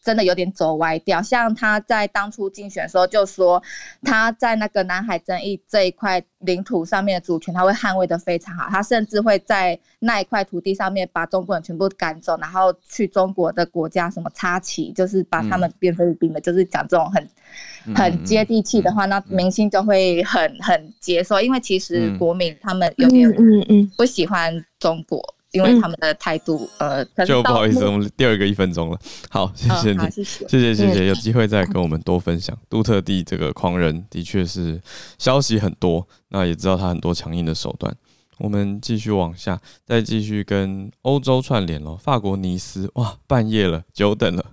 [0.05, 3.61] 真的有点走歪掉，像他在当初竞选的时候就说，
[4.03, 23.91] 他在那个南海争议这一块领土上面的主权，他会捍卫的非常好，他甚至会在那一块土地上面把中国人全部赶走，然后去中国的国家什么插旗，就是把他们变菲律宾的，就是讲这种很很接地气的话，那明星就会很很接受，因为其实国民他们有点嗯嗯。
[23.97, 25.34] 不喜欢中国。
[25.55, 28.99] 因为他们的态度，呃，就不好意思，我们第二个一分钟了。
[29.29, 31.07] 好，谢谢你，谢谢，谢谢，谢谢。
[31.07, 32.57] 有机会再跟我们多分享。
[32.69, 34.81] 杜特地这个狂人的确是
[35.17, 37.95] 消息很多，那也知道他很多强硬的手段。
[38.37, 41.95] 我们继续往下，再继续跟欧洲串联了。
[41.95, 44.45] 法国尼斯，哇，半夜了，久等了。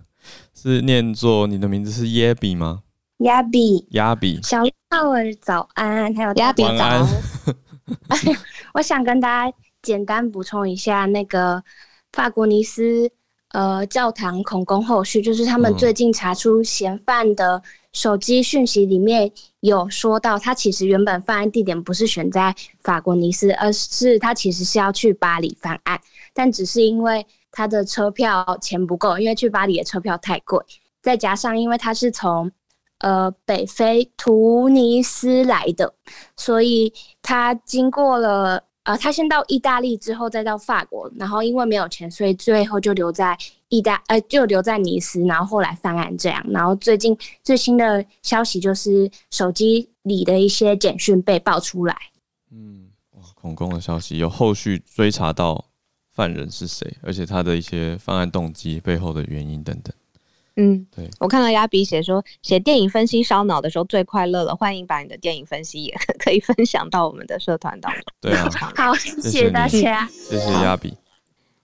[0.55, 2.83] 是念作你的名字是耶比吗？
[3.19, 4.41] 亚比，亚比。
[4.43, 7.07] 小浩儿早安，还有亚比早安。
[8.75, 9.57] 我想跟大家。
[9.83, 11.62] 简单补充一下，那个
[12.12, 13.11] 法国尼斯，
[13.49, 17.61] 呃教堂恐攻后续，就是他们最近查出嫌犯的
[17.92, 26.01] 手机讯息里面有说到，他其实原本犯案地点不是选在法国尼斯，而是他其实是要去巴黎犯案，
[26.33, 30.59] 但只是因为他的车票钱不够，因为去巴黎的车票太贵，
[31.03, 32.51] 再加上因为他是从
[32.99, 35.92] 呃北非突尼斯来的，
[36.37, 38.62] 所以他经过了。
[38.85, 46.45] 呃，他先到意大利，之后再到法国，然后因为没有钱，所以最后就留在意大，呃，就留在尼斯，然后后来犯案这样。
[46.51, 51.97] 然后最近最新的消息就是手机里的一些简讯被爆出来。
[52.51, 55.64] 嗯，哇，恐攻的消息有后续追查到
[56.11, 59.95] 犯人是谁，而且他的一些犯案动机背后的原因等等。
[60.57, 64.55] 嗯，对我看到亚比写说，写电影分析烧脑的时候最快乐了。
[64.55, 68.03] 欢迎把你的电影分析也可以分享到我们的社团当中。
[68.21, 70.95] 对啊，好，谢谢大家，谢谢亚比。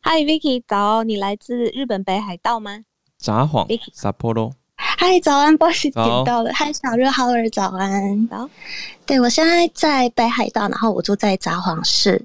[0.02, 2.84] Hi Vicky，早，你来自日本北海道吗？
[3.18, 4.52] 札幌，Sapporo。
[4.76, 6.50] 嗨，早安，不好意思，点到了。
[6.54, 8.28] 嗨，小热，好儿，早安。
[8.30, 8.48] 好，
[9.04, 12.24] 对我现在在北海道，然后我住在札幌市。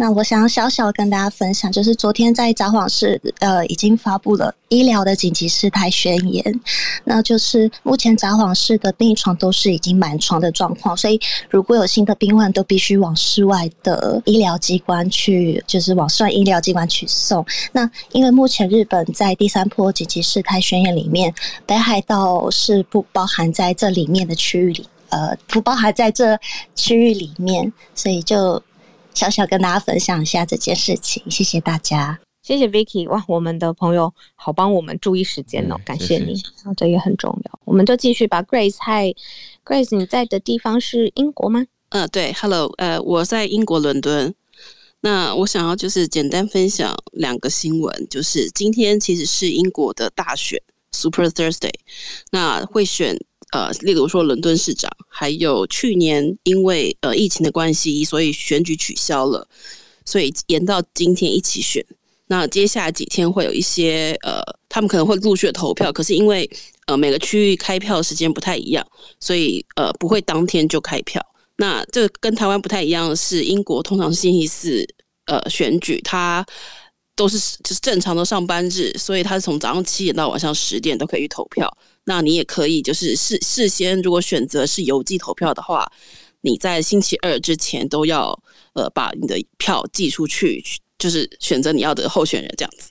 [0.00, 6.60] 那我想小小跟大家分享，就是昨天在札幌市，呃，已经发布了医疗的紧急事态宣言。
[7.04, 17.44] 那就是目前札幌市的病床都是已经满床的状况，所以如果有新的病患，都必须往室外的医疗机关去，就是往室外医疗机关去送。
[17.72, 21.34] 那因为目前日本在第三波紧急事态宣言里面，
[21.66, 26.40] 北海道是不包含在这里面的区域里，呃，不包含在这
[26.74, 28.62] 区域里面，所以就。
[29.14, 36.40] 小小跟大家分享一下这件事情，谢谢大家，谢谢 Vicky，哇，我们的朋友好帮我们注意时间哦，感谢你，
[36.76, 37.60] 这也很重要。
[37.64, 39.12] 我们就继续吧，Grace，嗨
[39.64, 41.66] ，Grace，你在的地方是英国吗？
[41.90, 44.34] 呃，对，Hello，呃，我在英国伦敦。
[45.00, 50.60] 那我想要就是简单分享两个新闻，就是今天其实是英国的大选
[50.92, 51.74] Super Thursday，
[52.30, 53.18] 那会选。
[53.52, 59.46] 呃，例如说伦敦市长，还有去年因为呃疫情的关系，所以选举取消了，
[60.06, 61.84] 所以延到今天一起选。
[62.28, 66.48] 那接下来几天会有一些呃，他们可能会陆续的投票，可是因为
[66.86, 68.86] 呃每个区域开票时间不太一样，
[69.18, 71.20] 所以呃不会当天就开票。
[71.56, 74.86] 那这跟台湾不太一样的是，英国通常星期四
[75.26, 76.46] 呃选举，它
[77.16, 81.68] 都是就是正常的上班日，所以它是从早上七点到晚上十点都可以投票。
[82.10, 85.88] 那你也可以，就是事事先如果选择是邮寄投票的话，
[86.40, 88.36] 你在星期二之前都要
[88.72, 90.60] 呃把你的票寄出去，
[90.98, 92.90] 就是选择你要的候选人这样子。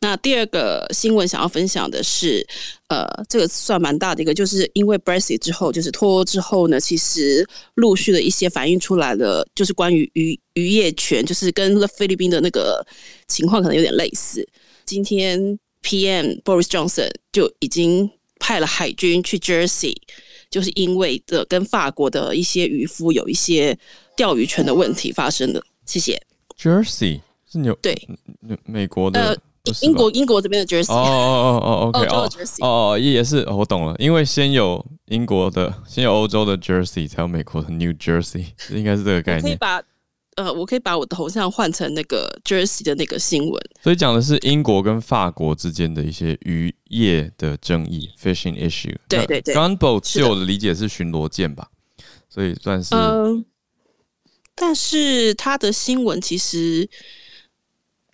[0.00, 2.46] 那第二个新闻想要分享的是，
[2.88, 12.82] 呃，这个算蛮大的一个，就是因为 Brexit 之后，就是脱欧之后呢，其实陆续的一些反映出来了，就是关于渔渔业权，就是跟菲律宾的那个
[13.28, 14.48] 情况可能有点类似。
[14.86, 18.10] 今天 PM Boris Johnson 就已经。
[18.38, 19.94] 派了海军去 Jersey，
[20.50, 23.78] 就是因为的跟法国的一些渔夫有一些
[24.16, 25.62] 钓鱼权的问题发生的。
[25.84, 26.20] 谢谢。
[26.58, 27.20] Jersey
[27.50, 27.96] 是纽对
[28.64, 29.38] 美国的，
[29.82, 30.92] 英国英国这边的 Jersey。
[30.92, 32.06] 哦哦哦哦，OK
[32.60, 39.42] 哦哦也是我懂了，因为先有英国的，先有欧洲的 Jersey，才有美国的 New Jersey， 应该是这个概念。
[39.42, 39.82] 可以把。
[40.36, 48.94] 呃，我可以把我的头像换成那个 Jersey 的那个新闻，所以讲的是英国跟法国之间的一些渔业的争议，fishing issue。
[49.08, 51.70] 对对对，gunboat 据我的理解是巡逻舰吧，
[52.28, 52.94] 所以算是。
[52.94, 53.44] 嗯，
[54.54, 56.86] 但是他的新闻其实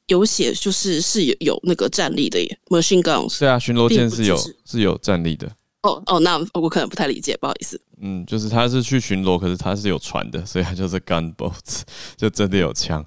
[0.07, 3.41] 有写，就是是有有那个战力的耶，machine guns。
[3.41, 5.51] 对啊，巡逻舰是有是有战力的。
[5.83, 7.81] 哦哦，那我可能不太理解，不好意思。
[8.01, 11.83] 嗯，就是他是去巡逻，可是他是有船的，所以他就是 gunboats，
[12.17, 13.05] 就真的有枪，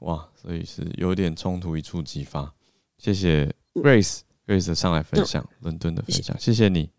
[0.00, 2.52] 哇，所以是有点冲突一触即发。
[2.98, 6.90] 谢谢 Grace，Grace 上来分享伦敦的分享，谢谢你。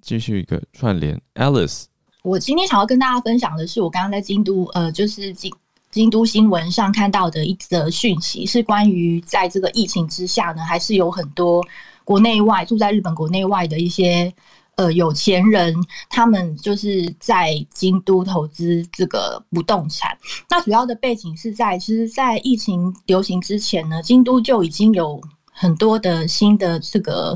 [0.00, 1.86] 继续一个串联，Alice，
[2.22, 5.52] 我今天想要跟大家分享的是，我刚刚在京都，呃，就是京
[5.90, 11.66] 京都新闻上看到的一则讯息，是关于在这个疫情之下呢，还是有很多
[12.04, 14.32] 国内外住在日本国内外的一些。
[14.78, 15.74] 呃，有钱人
[16.08, 20.16] 他们就是在京都投资这个不动产。
[20.48, 27.34] 那主要的背景是在，其实，在疫情流行之前呢，京都就已经有很多的新的这个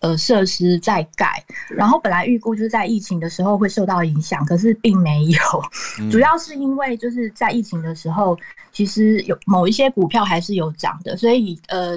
[0.00, 1.44] 呃设施在盖。
[1.68, 5.38] 然后本来预估就是在疫情的时候会受到影响，可是并没有。
[6.10, 8.36] 主要是因为就是在疫情的时候，
[8.72, 11.96] 其实有某一些股票还是有涨的，所以呃。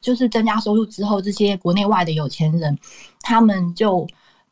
[0.00, 2.78] 就是增加收入之后，这些国内外的有钱人，
[3.20, 4.06] 他们就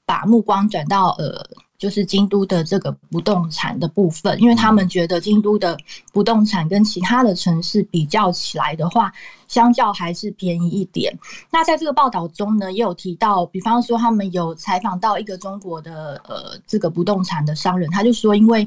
[0.07, 1.45] 把目光转到呃
[1.77, 5.77] 就是京都的这个不动产的部分，因为他们觉得京都的
[6.11, 9.13] 不动产跟其他的城市比较起来的话，
[9.47, 11.13] 相较还是便宜一点。
[11.51, 18.67] 那在这个报道中呢，也有提到，比方说他们有采访到一个中国的呃这个不动产的商人，他就说，因为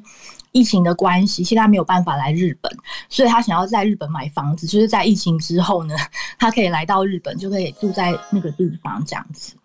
[0.52, 2.72] 疫情的关系，现在没有办法来日本，
[3.10, 5.96] 所以他想要在日本买房子，就是在疫情之后呢，
[6.38, 9.56] 他可以来到日本，就可以住在那个地方这样子。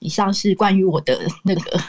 [0.00, 1.80] 以上是关于我的 那个。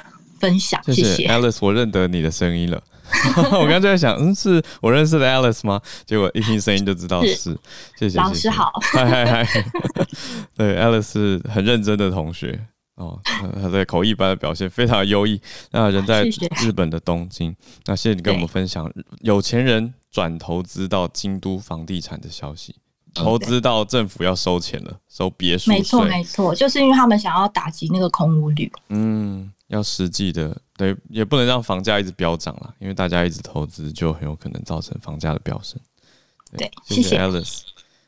[0.42, 2.84] 分享，谢谢 Alice，我认得你的声音了。
[3.62, 5.80] 我刚在想，嗯，是我认识的 Alice 吗？
[6.04, 7.56] 结果一听声音就知道是。
[7.96, 9.66] 谢谢老师好，嗨嗨嗨。
[10.58, 12.60] 对，Alice 是很认真的同学
[12.96, 13.20] 哦，
[13.62, 15.40] 他在口译班的表现非常优异。
[15.70, 16.24] 那人在
[16.60, 17.56] 日本的东京，
[17.86, 22.78] 那谢谢你跟我们分享有钱人转投资到京都房地产的消息，
[23.14, 28.72] 投资到政府要收钱了，收别墅没错没错，就是因为他们想要打击那个空屋率。
[28.90, 29.52] 嗯。
[29.68, 35.80] 要实际的，对，也不能让房价一直飙涨了，因为大家一直投资，就很有可能造成房价的飙升。
[36.58, 37.62] 对，谢谢 Alice。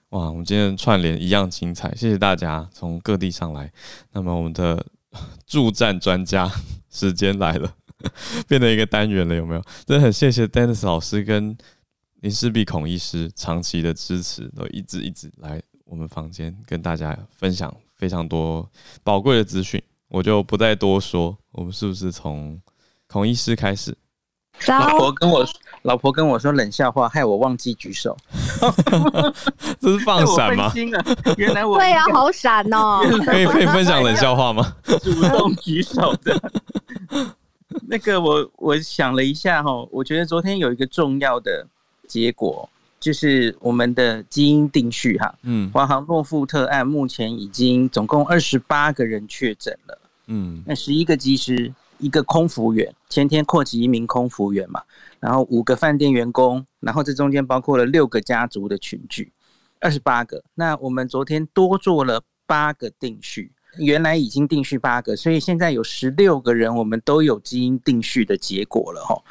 [0.09, 3.71] 哇，我们今天串联一样精彩，谢谢大家从各地上来。
[4.11, 4.85] 那么我们的
[5.47, 6.51] 助战专家
[6.91, 7.73] 时间来了，
[8.45, 9.63] 变成一个单元了，有没有？
[9.85, 11.57] 真的很谢谢 Dennis 老师跟
[12.23, 18.65] 林世璧孔医师长期的支持，都一直一直来我们房间跟大家分享非常多
[19.03, 19.81] 宝贵的资讯。
[20.07, 22.57] 我就不再多说，我们是不是从
[23.07, 23.93] 孔医师开始？
[24.67, 25.45] 老婆跟我
[25.81, 28.15] 老婆跟我说冷笑话，害我忘记举手。
[29.81, 30.71] 这是放闪吗？
[31.35, 33.01] 原来我对啊，好闪哦！
[33.25, 34.77] 可 以可以分享冷笑话吗？
[35.01, 36.41] 主动举手的。
[37.85, 41.67] 那个我我想了一下哈，我觉得昨天有一个重要的
[42.07, 42.69] 结果。
[42.99, 54.81] 就是我们的基因定序哈，嗯，华航诺富特案目前已经总共二十八个人确诊了，嗯，那十一个机师，一个空服员，前天扩及一名空服员嘛，
[55.19, 59.33] 然后五个饭店员工，然后这中间包括了六个家族的群聚，
[59.81, 60.41] 二十八个。
[60.55, 69.21] 那我们昨天多做了八个定序，原来已经定序八个，所以现在有十六个人，我们都有基因定序的结果了哈。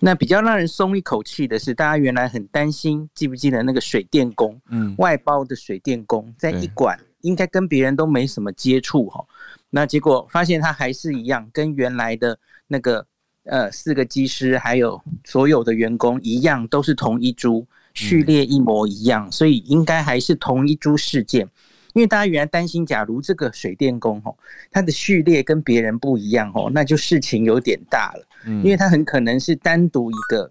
[0.00, 9.24] 那比较让人松一口气的是，大家原来很担心，记不记得那个水电工，嗯，外包的水电工，在一馆应该跟别人都没什么接触哈，
[9.70, 12.38] 那结果发现他还是一样，跟原来的
[12.68, 13.04] 那个
[13.44, 21.48] 呃四个技师还有所有的员工一样，都是同一株序列一模一样，所以应该还是同一株事件。
[21.94, 24.36] 因为大家原来担心，假如这个水电工吼，
[24.70, 28.26] 他的序列跟别人不一样吼，那就事情有点大了。
[28.44, 30.50] 嗯，因为他很可能是单独一个，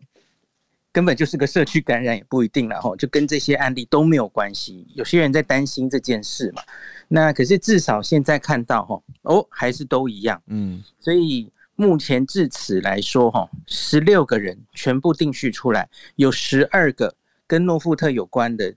[0.92, 4.86] 根本就是个社区感染也不一定了吼，就跟这些案例都没有关系。
[4.96, 6.62] 有些人在担心这件事嘛，
[7.08, 10.42] 那可是至少现在看到吼，哦，还是都一样。
[10.48, 17.16] 嗯，所以目前至此来说吼，十六个人全部定序出来，有十二个
[17.46, 18.74] 跟诺富特有关的。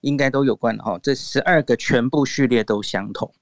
[0.00, 3.32] 应该都有关的哈，这十二个全部序列都相同。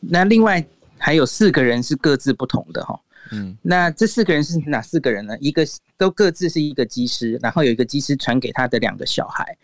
[0.00, 0.64] 那另外
[0.98, 3.00] 还有四个人是各自不同的哈，
[3.32, 5.36] 嗯，那这四个人是哪四个人呢？
[5.40, 5.66] 一个
[5.96, 9.56] 都各自是一个机师，然后有一个机师传给他的两个小孩，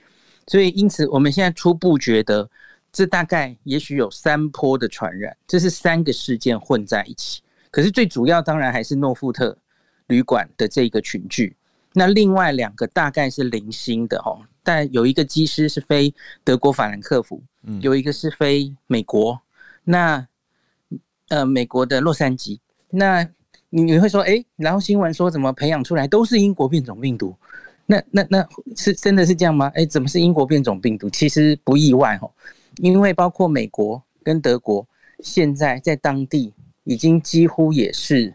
[0.46, 2.48] 所以因此我们现在初步觉得，
[2.90, 7.42] 这大概也许有三波的传染，这是三个事件混在一起。
[7.70, 9.56] 可是最主要当然还是诺富特
[10.06, 11.54] 旅馆的这个群聚，
[11.92, 14.38] 那另外两个大概是零星的哈。
[14.62, 17.42] 但有一个机师是飞德国法兰克福，
[17.80, 19.40] 有一个是飞美国，
[19.84, 20.26] 那
[21.28, 22.58] 呃美国的洛杉矶，
[22.90, 23.22] 那
[23.70, 27.34] 你你会说，哎，然后新闻说怎么培养出来都是英国变种病毒，
[27.86, 29.70] 那那那是真的是这样吗？
[29.74, 31.08] 哎，怎么是英国变种病毒？
[31.08, 32.30] 其实不意外哦，
[32.76, 34.86] 因为包括美国跟德国
[35.20, 36.52] 现在在当地
[36.84, 38.34] 已经几乎也是，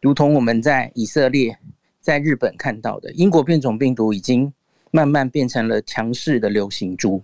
[0.00, 1.58] 如同我们在以色列、
[2.00, 4.52] 在日本看到的英国变种病毒已经。
[4.90, 7.22] 慢慢变成了强势的流行株，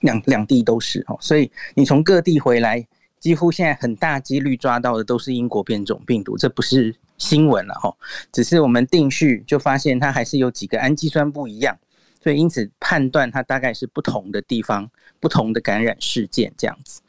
[0.00, 2.86] 两两地都是哦，所以你从各地回来，
[3.18, 7.94] 几乎现在很大几率抓到的都是英国变种病毒，这不是新闻了哈，
[8.32, 11.78] 只是我们定序就发现它还是有几个氨基酸不一样，
[12.22, 14.90] 所以因此判断它大概是不同的地方、
[15.20, 17.00] 不同的感染事件这样子，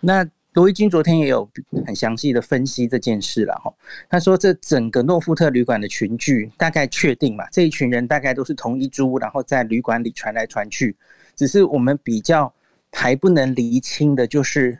[0.00, 0.28] 那。
[0.54, 1.48] 罗伊金昨天也有
[1.86, 3.72] 很详细的分析这件事了哈。
[4.08, 10.94] 他说，这整个诺富特旅馆的群聚大概确定嘛，这一群人大概都是同一株，然后在旅馆里传来传去。
[11.34, 12.52] 只是我们比较
[12.92, 14.78] 还不能厘清的，就是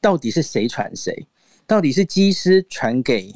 [0.00, 1.24] 到底是谁传谁，
[1.68, 3.32] 到底是机师传给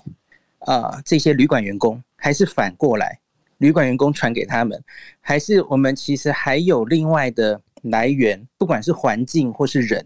[0.59, 3.20] 啊这些旅馆员工，还是反过来
[3.59, 4.82] 旅馆员工传给他们，
[5.20, 10.05] 还是我们其实还有另外的来源，不管是环境或是人。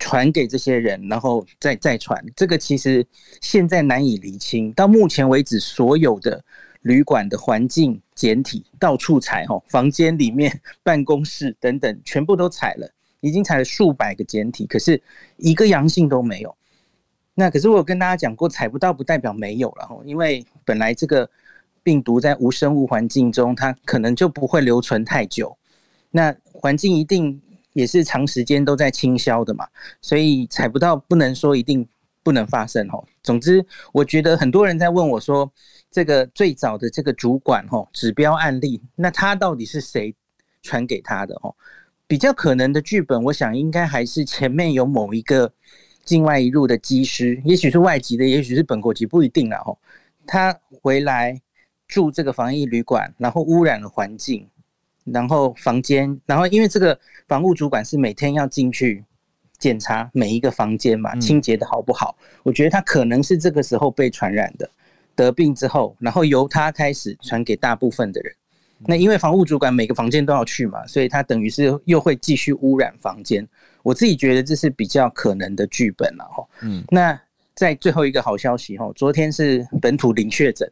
[0.00, 2.20] 传给这些人，然后再再传。
[2.34, 3.06] 这个其实
[3.40, 4.72] 现在难以厘清。
[4.72, 6.42] 到目前为止，所有的
[6.82, 12.90] 旅馆的环境简体到处采，哈，房间里面、办公室等等，全部都采了，
[13.20, 15.00] 已经采了数百个简体，可是
[15.36, 16.56] 一个阳性都没有。
[17.34, 21.30] 那可是我有跟大家讲过，采不到不代表没有了，哈，因为本来这个
[21.82, 25.56] 病毒在无生物环境中，它可能就不会留存太久。
[26.10, 27.40] 那环境一定
[27.72, 29.66] 也是长时间都在清销的嘛，
[30.00, 31.86] 所以踩不到不能说一定
[32.22, 33.04] 不能发生哦。
[33.22, 35.50] 总之，我觉得很多人在问我说，
[35.90, 40.14] 这个最早的这个主管哦，指标案例，那他到底是谁
[40.62, 41.54] 传给他的哦？
[42.06, 45.52] 比较可能的剧本，我想应该还是前面有某一个
[46.04, 49.78] 境外一入的机师，也许是外籍的，也许是本国籍，不一定了哦。
[50.26, 50.52] 他
[50.82, 51.40] 回来
[51.86, 54.48] 住这个防疫旅馆，然后污染了环境。
[55.04, 59.04] 然后房间，然后因为这个房务主管是每天要进去
[59.58, 62.16] 检查每一个房间嘛，清洁的好不好？
[62.42, 64.70] 我觉得他可能是这个时候被传染的，
[65.14, 68.34] 得病之后，然后由他开始传给大部分的人。
[68.86, 73.46] 那因为房务主管每个房间都要去嘛，所以他等于是又会继续污染房间。
[73.82, 76.46] 我自己觉得这是比较可能的剧本了哈。
[76.62, 77.20] 嗯，那
[77.54, 80.70] 在最后一个好消息哈，昨天是本土零确诊。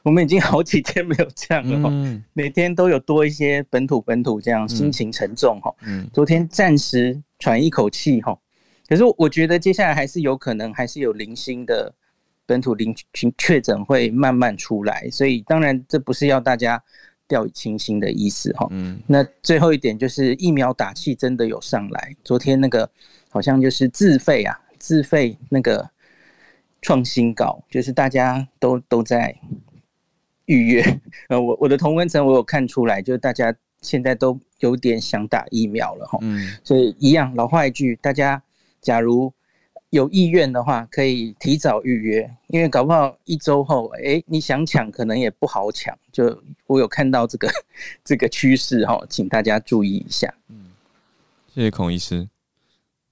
[0.04, 5.74] 我们已经好几天没有这样了嗯，每天都有多一些本土本土这样，心情沉重哈。
[6.12, 8.38] 昨天暂时喘一口气哈，
[8.88, 11.94] 可是我觉得接下来还是有可能，还是有零星的
[12.46, 16.82] 本土零确确诊会慢慢出来，所以当然这不是要大家
[17.28, 18.66] 掉以轻心的意思哈。
[18.70, 22.90] 嗯，那最后一点就是疫苗打气真的有上来，昨天那个
[23.28, 25.90] 好像就是自费啊，自费那个
[26.80, 29.36] 创新高，就是大家都都在。
[30.50, 38.42] 预约， 呃，我我的同温层我有看出来，就是大家现在都有点想打疫苗了哈，嗯，所以一样老话一句，大家
[38.80, 39.32] 假如
[39.90, 47.48] 有意愿的话，可以提早预约，因为搞不好一周后，哎，你想抢可能也不好抢，就我有看到这个
[48.04, 50.34] 这个趋势哈，请大家注意一下。
[50.48, 50.72] 嗯，
[51.54, 52.28] 谢谢孔医师。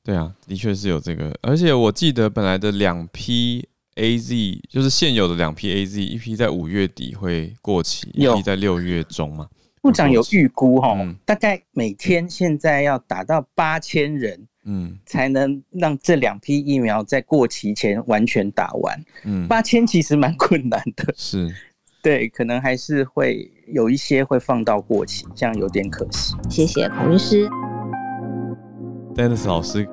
[0.03, 3.69] 对啊，的确是有这个，而且我记得本来的两批。
[3.99, 9.49] A Z 就是现有的两批 A Z，一批在五月底会过期，一批在六月中嘛。
[9.81, 19.05] 部长有预估哈，大概每天现在要打到八千人，嗯，才能让这两批疫苗在过期前完全打完。
[19.25, 21.49] 嗯，八千其实蛮困难的，是，
[22.03, 26.35] 对，可能还是会有一些会放到过期，这样有点可惜。
[26.51, 27.49] 谢谢孔医师
[29.15, 29.89] ，Dennis 老师。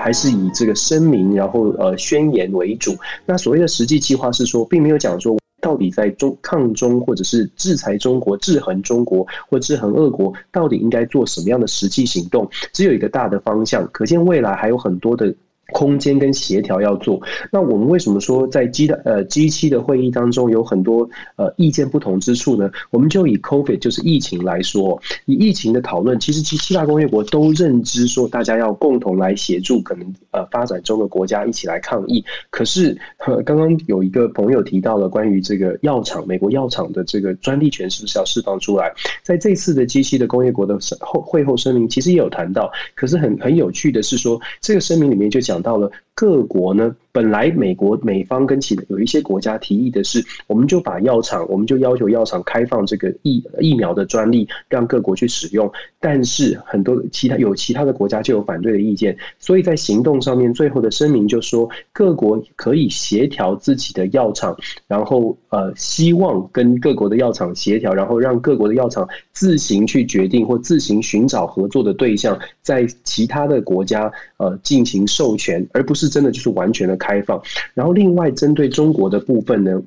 [0.00, 2.96] 还是以这个声明，然后呃宣言为主。
[3.26, 12.48] 那所谓的实际计划是说，并没有讲说到底在中抗中或者是制裁中国、制衡中国或制衡俄国，到底应该做什么样的实际行动？
[12.72, 15.34] 只有一个大的方向，可见未来还有很多的。
[15.72, 22.70] 空间跟协调要做，那我们为什么说在 G 的呃 G 七的会议当中有很多呃意见不同之处呢？
[22.90, 32.24] 我们就以 COVID 就是疫情来说，以疫情的讨论，其实其七大工业国都认知说大家要共同来协助可能呃发展中的国家一起来抗疫。
[32.50, 32.98] 可是
[33.44, 38.92] 刚刚有一个朋友提到了关于这个药厂，美国药厂的这个专利权是不是要释放出来？
[39.22, 42.72] 在这次的 G 七的工业国的后会后声明，其实也有谈到。
[42.96, 45.59] 可是很很有趣的是说，这个声明里面就讲。
[45.60, 55.70] 到了各国呢，本来美国美方跟其有一些国家提议的是，我们就把药厂，我们就要求药厂开放这个疫疫苗的专利，让各国去使用。
[55.98, 64.56] 但是很多其他有其他的国家就有反对的意见，所以在行动上面，最后的声明就说各国可以协调自己的药厂，
[64.86, 75.66] 然后呃，希望跟各国的药厂协调，然后让各国的药厂自行去决定或自行寻找合作的对象，在其他的国家呃进行授权。
[75.72, 77.42] 而不是真的就是完全的开放。
[77.74, 79.82] 然后，另外针对中国的部分呢，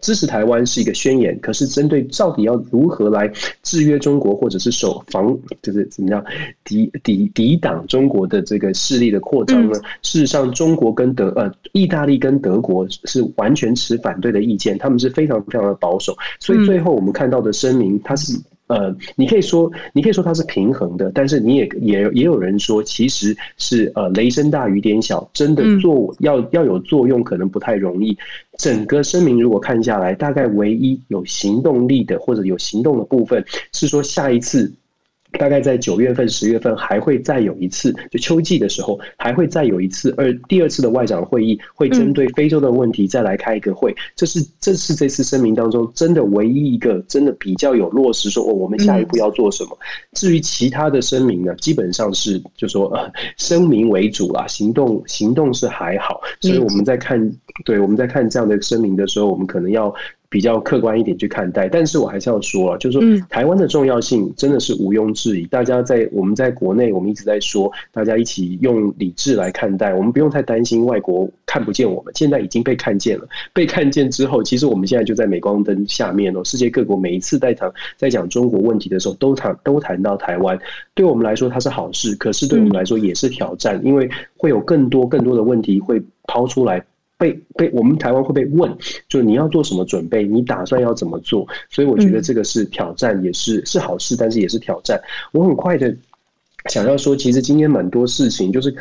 [0.00, 1.38] 支持台湾是一个宣言。
[1.40, 3.30] 可是，针对到底要如何来
[3.62, 6.24] 制约中国，或者是守防，就是怎么样
[6.64, 9.78] 抵抵抵挡中国的这个势力的扩张呢？
[10.02, 16.16] 事实上，中国跟德呃，意大利跟德国是完全持反对的意见，他们是非常非常的保守。
[16.40, 18.32] 所以，最后我们看到的声明，它是。
[18.68, 28.16] 呃，你可以说，你可以说它是平衡的，但是你也也也有人说，其实是呃雷声大雨点小，真的作要要有作用，可能不太容易。
[28.58, 34.72] 整个声明如果看下来，大概唯一有行动力的或者有行动的部分，是说下一次
[35.36, 43.94] 大概在九月份、十月份还会再有一次，就秋季的时候还会再有一次，而第二次的外长会议会针对非洲的问题再来开一个会。
[44.14, 49.78] 这是这是这次声明当中真的唯一一个真的比较有落实说哦，我们下一步要做什么。
[50.12, 56.20] 至于其他的声明呢，基本上是就说呃 声明为主啦，行动行动是还好。
[56.40, 57.32] 所以我们在看
[57.64, 59.94] 对我们在看这样的声明的时候，我们可能要。
[60.28, 65.46] 比较客观一点去看待，但是我还是要说啊，就是说台湾的重要性真的是毋庸置疑。
[65.46, 72.12] 大家在我们在国内，我们一直在说，大家一起用理智来看待，我们不用太担心外国看不见我们。
[72.16, 76.42] 现在已经被看见了，被看见之后，其实我们现在就在镁光灯下面哦。
[76.44, 80.58] 世界各国每一次在谈在讲中国问题的时候，都谈都谈到台湾，
[80.94, 86.84] 对我们来说它是好事，可是对我们来说也是挑战，因为会有更多更多的问题会抛出来。
[87.18, 88.76] 被被我们台湾会被问，
[89.08, 90.24] 就你要做什么准备？
[90.24, 91.46] 你打算要怎么做？
[91.70, 95.00] 所以我觉得这个是挑战，也是是好事，但是也是挑战。
[95.32, 95.96] 我很快的
[96.68, 98.74] 想要说，其实今天蛮多事情，就是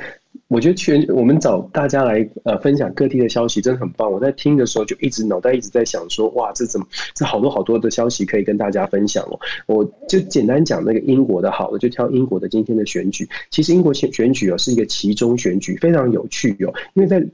[0.50, 4.12] 我觉得全我们找大家来呃分享各地的消息，真的很棒。
[4.12, 9.40] 我在听的时候就一直脑袋一直在想说，哇，这怎么这好多好多的消息可以跟大家分享哦。
[9.66, 13.30] 我就简单讲那个英国的，好了，就挑英国的今天的选举。
[13.50, 17.26] 其实英国选选举哦是一个其中选举，非常有趣哦，因为在。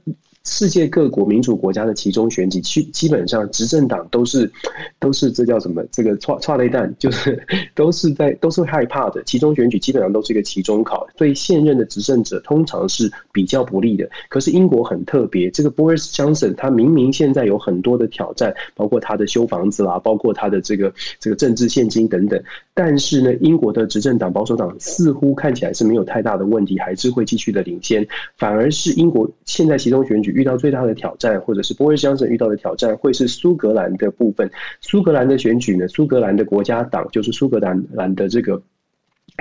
[0.44, 4.50] 世界各国民主国家的其中选举，基基本上执政党都是
[4.98, 5.84] 都是这叫什么？
[5.92, 7.40] 这个错错雷弹，就是
[7.76, 9.22] 都是在都是害怕的。
[9.24, 14.08] 其中选举基本上都是一个期中考，对现任的执政者通常是比较不利的。
[14.28, 22.42] 可是英国很特别，这个 Boris Johnson 他明明现在有很多的挑战，包括他的修房子啦，包括他的这个这个政治现金等等。
[22.74, 28.04] 但是呢，英国的执政党保守党似乎看起来是没有太大的问题，还是会继续的领先。
[28.36, 30.31] 反而是英国现在其中选举。
[30.32, 34.50] 遇到最大的挑战，或者是波瑞江省遇到的挑战，会是苏格兰的部分。
[34.80, 35.86] 苏格兰的选举呢？
[35.88, 38.60] 苏格兰的国家党就是苏格兰兰的这个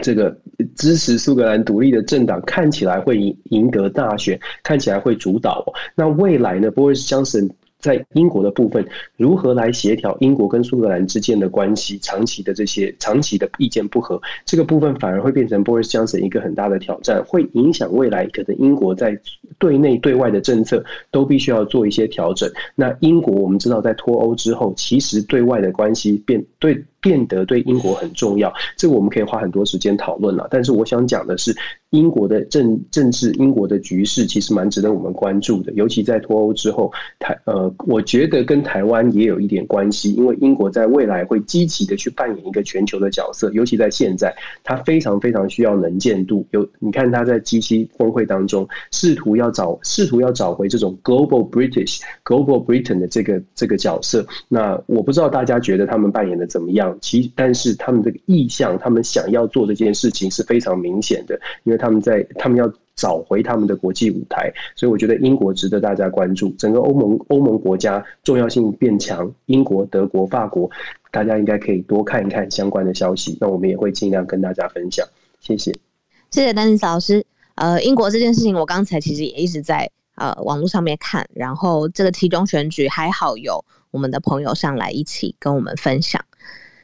[0.03, 0.35] 这个
[0.75, 5.65] 支持苏格兰独立的政党，看起来会赢赢得大选，看起来会主导。
[5.95, 6.69] 那未来呢？
[6.71, 7.49] 波瑞江省。
[7.81, 8.85] 在英国的部分，
[9.17, 11.97] 如何来协调英国跟苏格兰之间的关系？
[11.99, 19.19] 长期的这些长期的意见不合，这个部分反而会变成 Boris Johnson 一个很大的挑战，会影响未来可能英国在
[19.57, 22.49] 对内对外的政策都必须要做一些调整。
[22.75, 30.47] 那英国我们知道，在脱欧之后，其实对外的关系变对变得对英国很重要，这个我们可以花很多时间讨论了。
[30.49, 31.53] 但是我想讲的是。
[31.91, 36.89] 英国的政政治，英国的局势其实蛮值得我们关注的，尤其在脱欧之后，
[37.19, 44.33] 台呃，我觉得跟台湾也有一点关系，因为英国在未来会积极的去扮演一个全球的角色，尤其在现在，
[44.63, 46.47] 它非常非常需要能见度。
[46.51, 54.25] 有你看他在 G7 峰会当中，试图要找试图要找回这种 Global British、Global Britain 的这个这个角色。
[54.47, 56.90] 那我不知道大家觉得他们扮演的怎么样？
[57.01, 61.81] 其但是他们这个意向，他们想要做这件事情是非常明显的，因为。
[61.81, 66.51] 他们在，他们要找回他们的国际舞台，所以我觉得英国值得大家关注。
[66.59, 70.69] 整个欧盟欧盟国家重要性变强，英国、德国、法国，
[71.09, 73.35] 大家应该可以多看一看相关的消息。
[73.41, 75.03] 那我们也会尽量跟大家分享。
[75.39, 75.71] 谢谢，
[76.29, 77.25] 谢谢丹尼斯老师。
[77.55, 86.23] 呃，英国这件事情，我刚才其实也一直在呃网络上面看，然后这个其中选举还好有我们的朋友上来一起跟我们分享。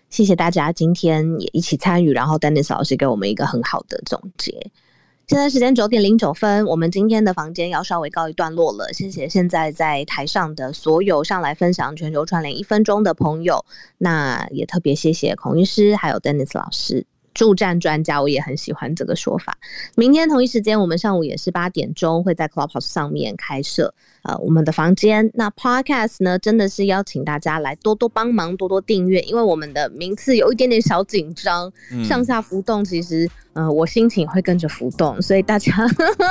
[0.09, 4.71] 谢谢大家今天也一起参与，然后 Dennis 老师给我们一个很好的总结。
[5.27, 8.93] 现在时间九点零九分，我们今天的房间要稍微告一段落了。
[8.93, 13.65] 谢谢现在在台上的所有上来分享全球串联一分钟的朋友，
[13.97, 17.05] 那也特别谢谢孔医师还有 Dennis 老师。
[17.33, 19.59] 助战专家，我也很喜欢这个说法。
[19.95, 23.93] 明天同一时间，我们上午也是八点钟会在 Clubhouse 上面开设
[24.27, 25.29] 呃我们的房间。
[25.33, 31.71] 那 Podcast 呢，真的是邀请大家来多多帮忙，多多订阅，因为我们的名次有一点点小紧张，
[32.03, 33.27] 上下浮动，其实。
[33.59, 35.73] 嗯，我心情会跟着浮动，所以大家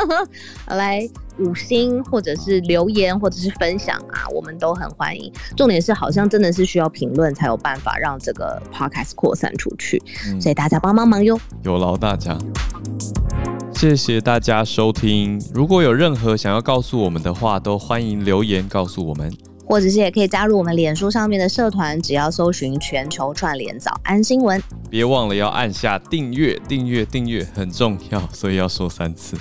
[0.70, 1.04] 来
[1.40, 5.32] 五星或者是留言或者是分享啊，我们都很欢迎。
[5.56, 10.00] 重点是好像真的是需要评论才有办法让这个 podcast 扩散出去，
[10.40, 12.38] 所以大家帮帮忙哟，有劳大家。
[13.76, 19.30] 谢谢大家收听，如果有任何想要告诉我们的话，都欢迎留言告诉我们。
[19.66, 24.62] 或者是也可以加入我们脸书上面的社团，只要搜寻“全球串联早安新闻”。
[24.88, 29.36] 别忘了要按下订阅，订阅，订阅很重要，所以要说三次。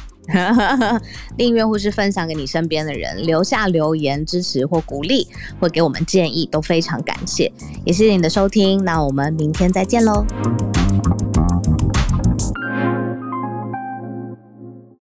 [1.38, 5.26] 订阅或是分享给你身边的人，留下留言支持或鼓励，
[5.62, 7.50] 或给我们建议，都非常感谢。
[7.86, 10.26] 也谢谢你的收听，那我们明天再见喽。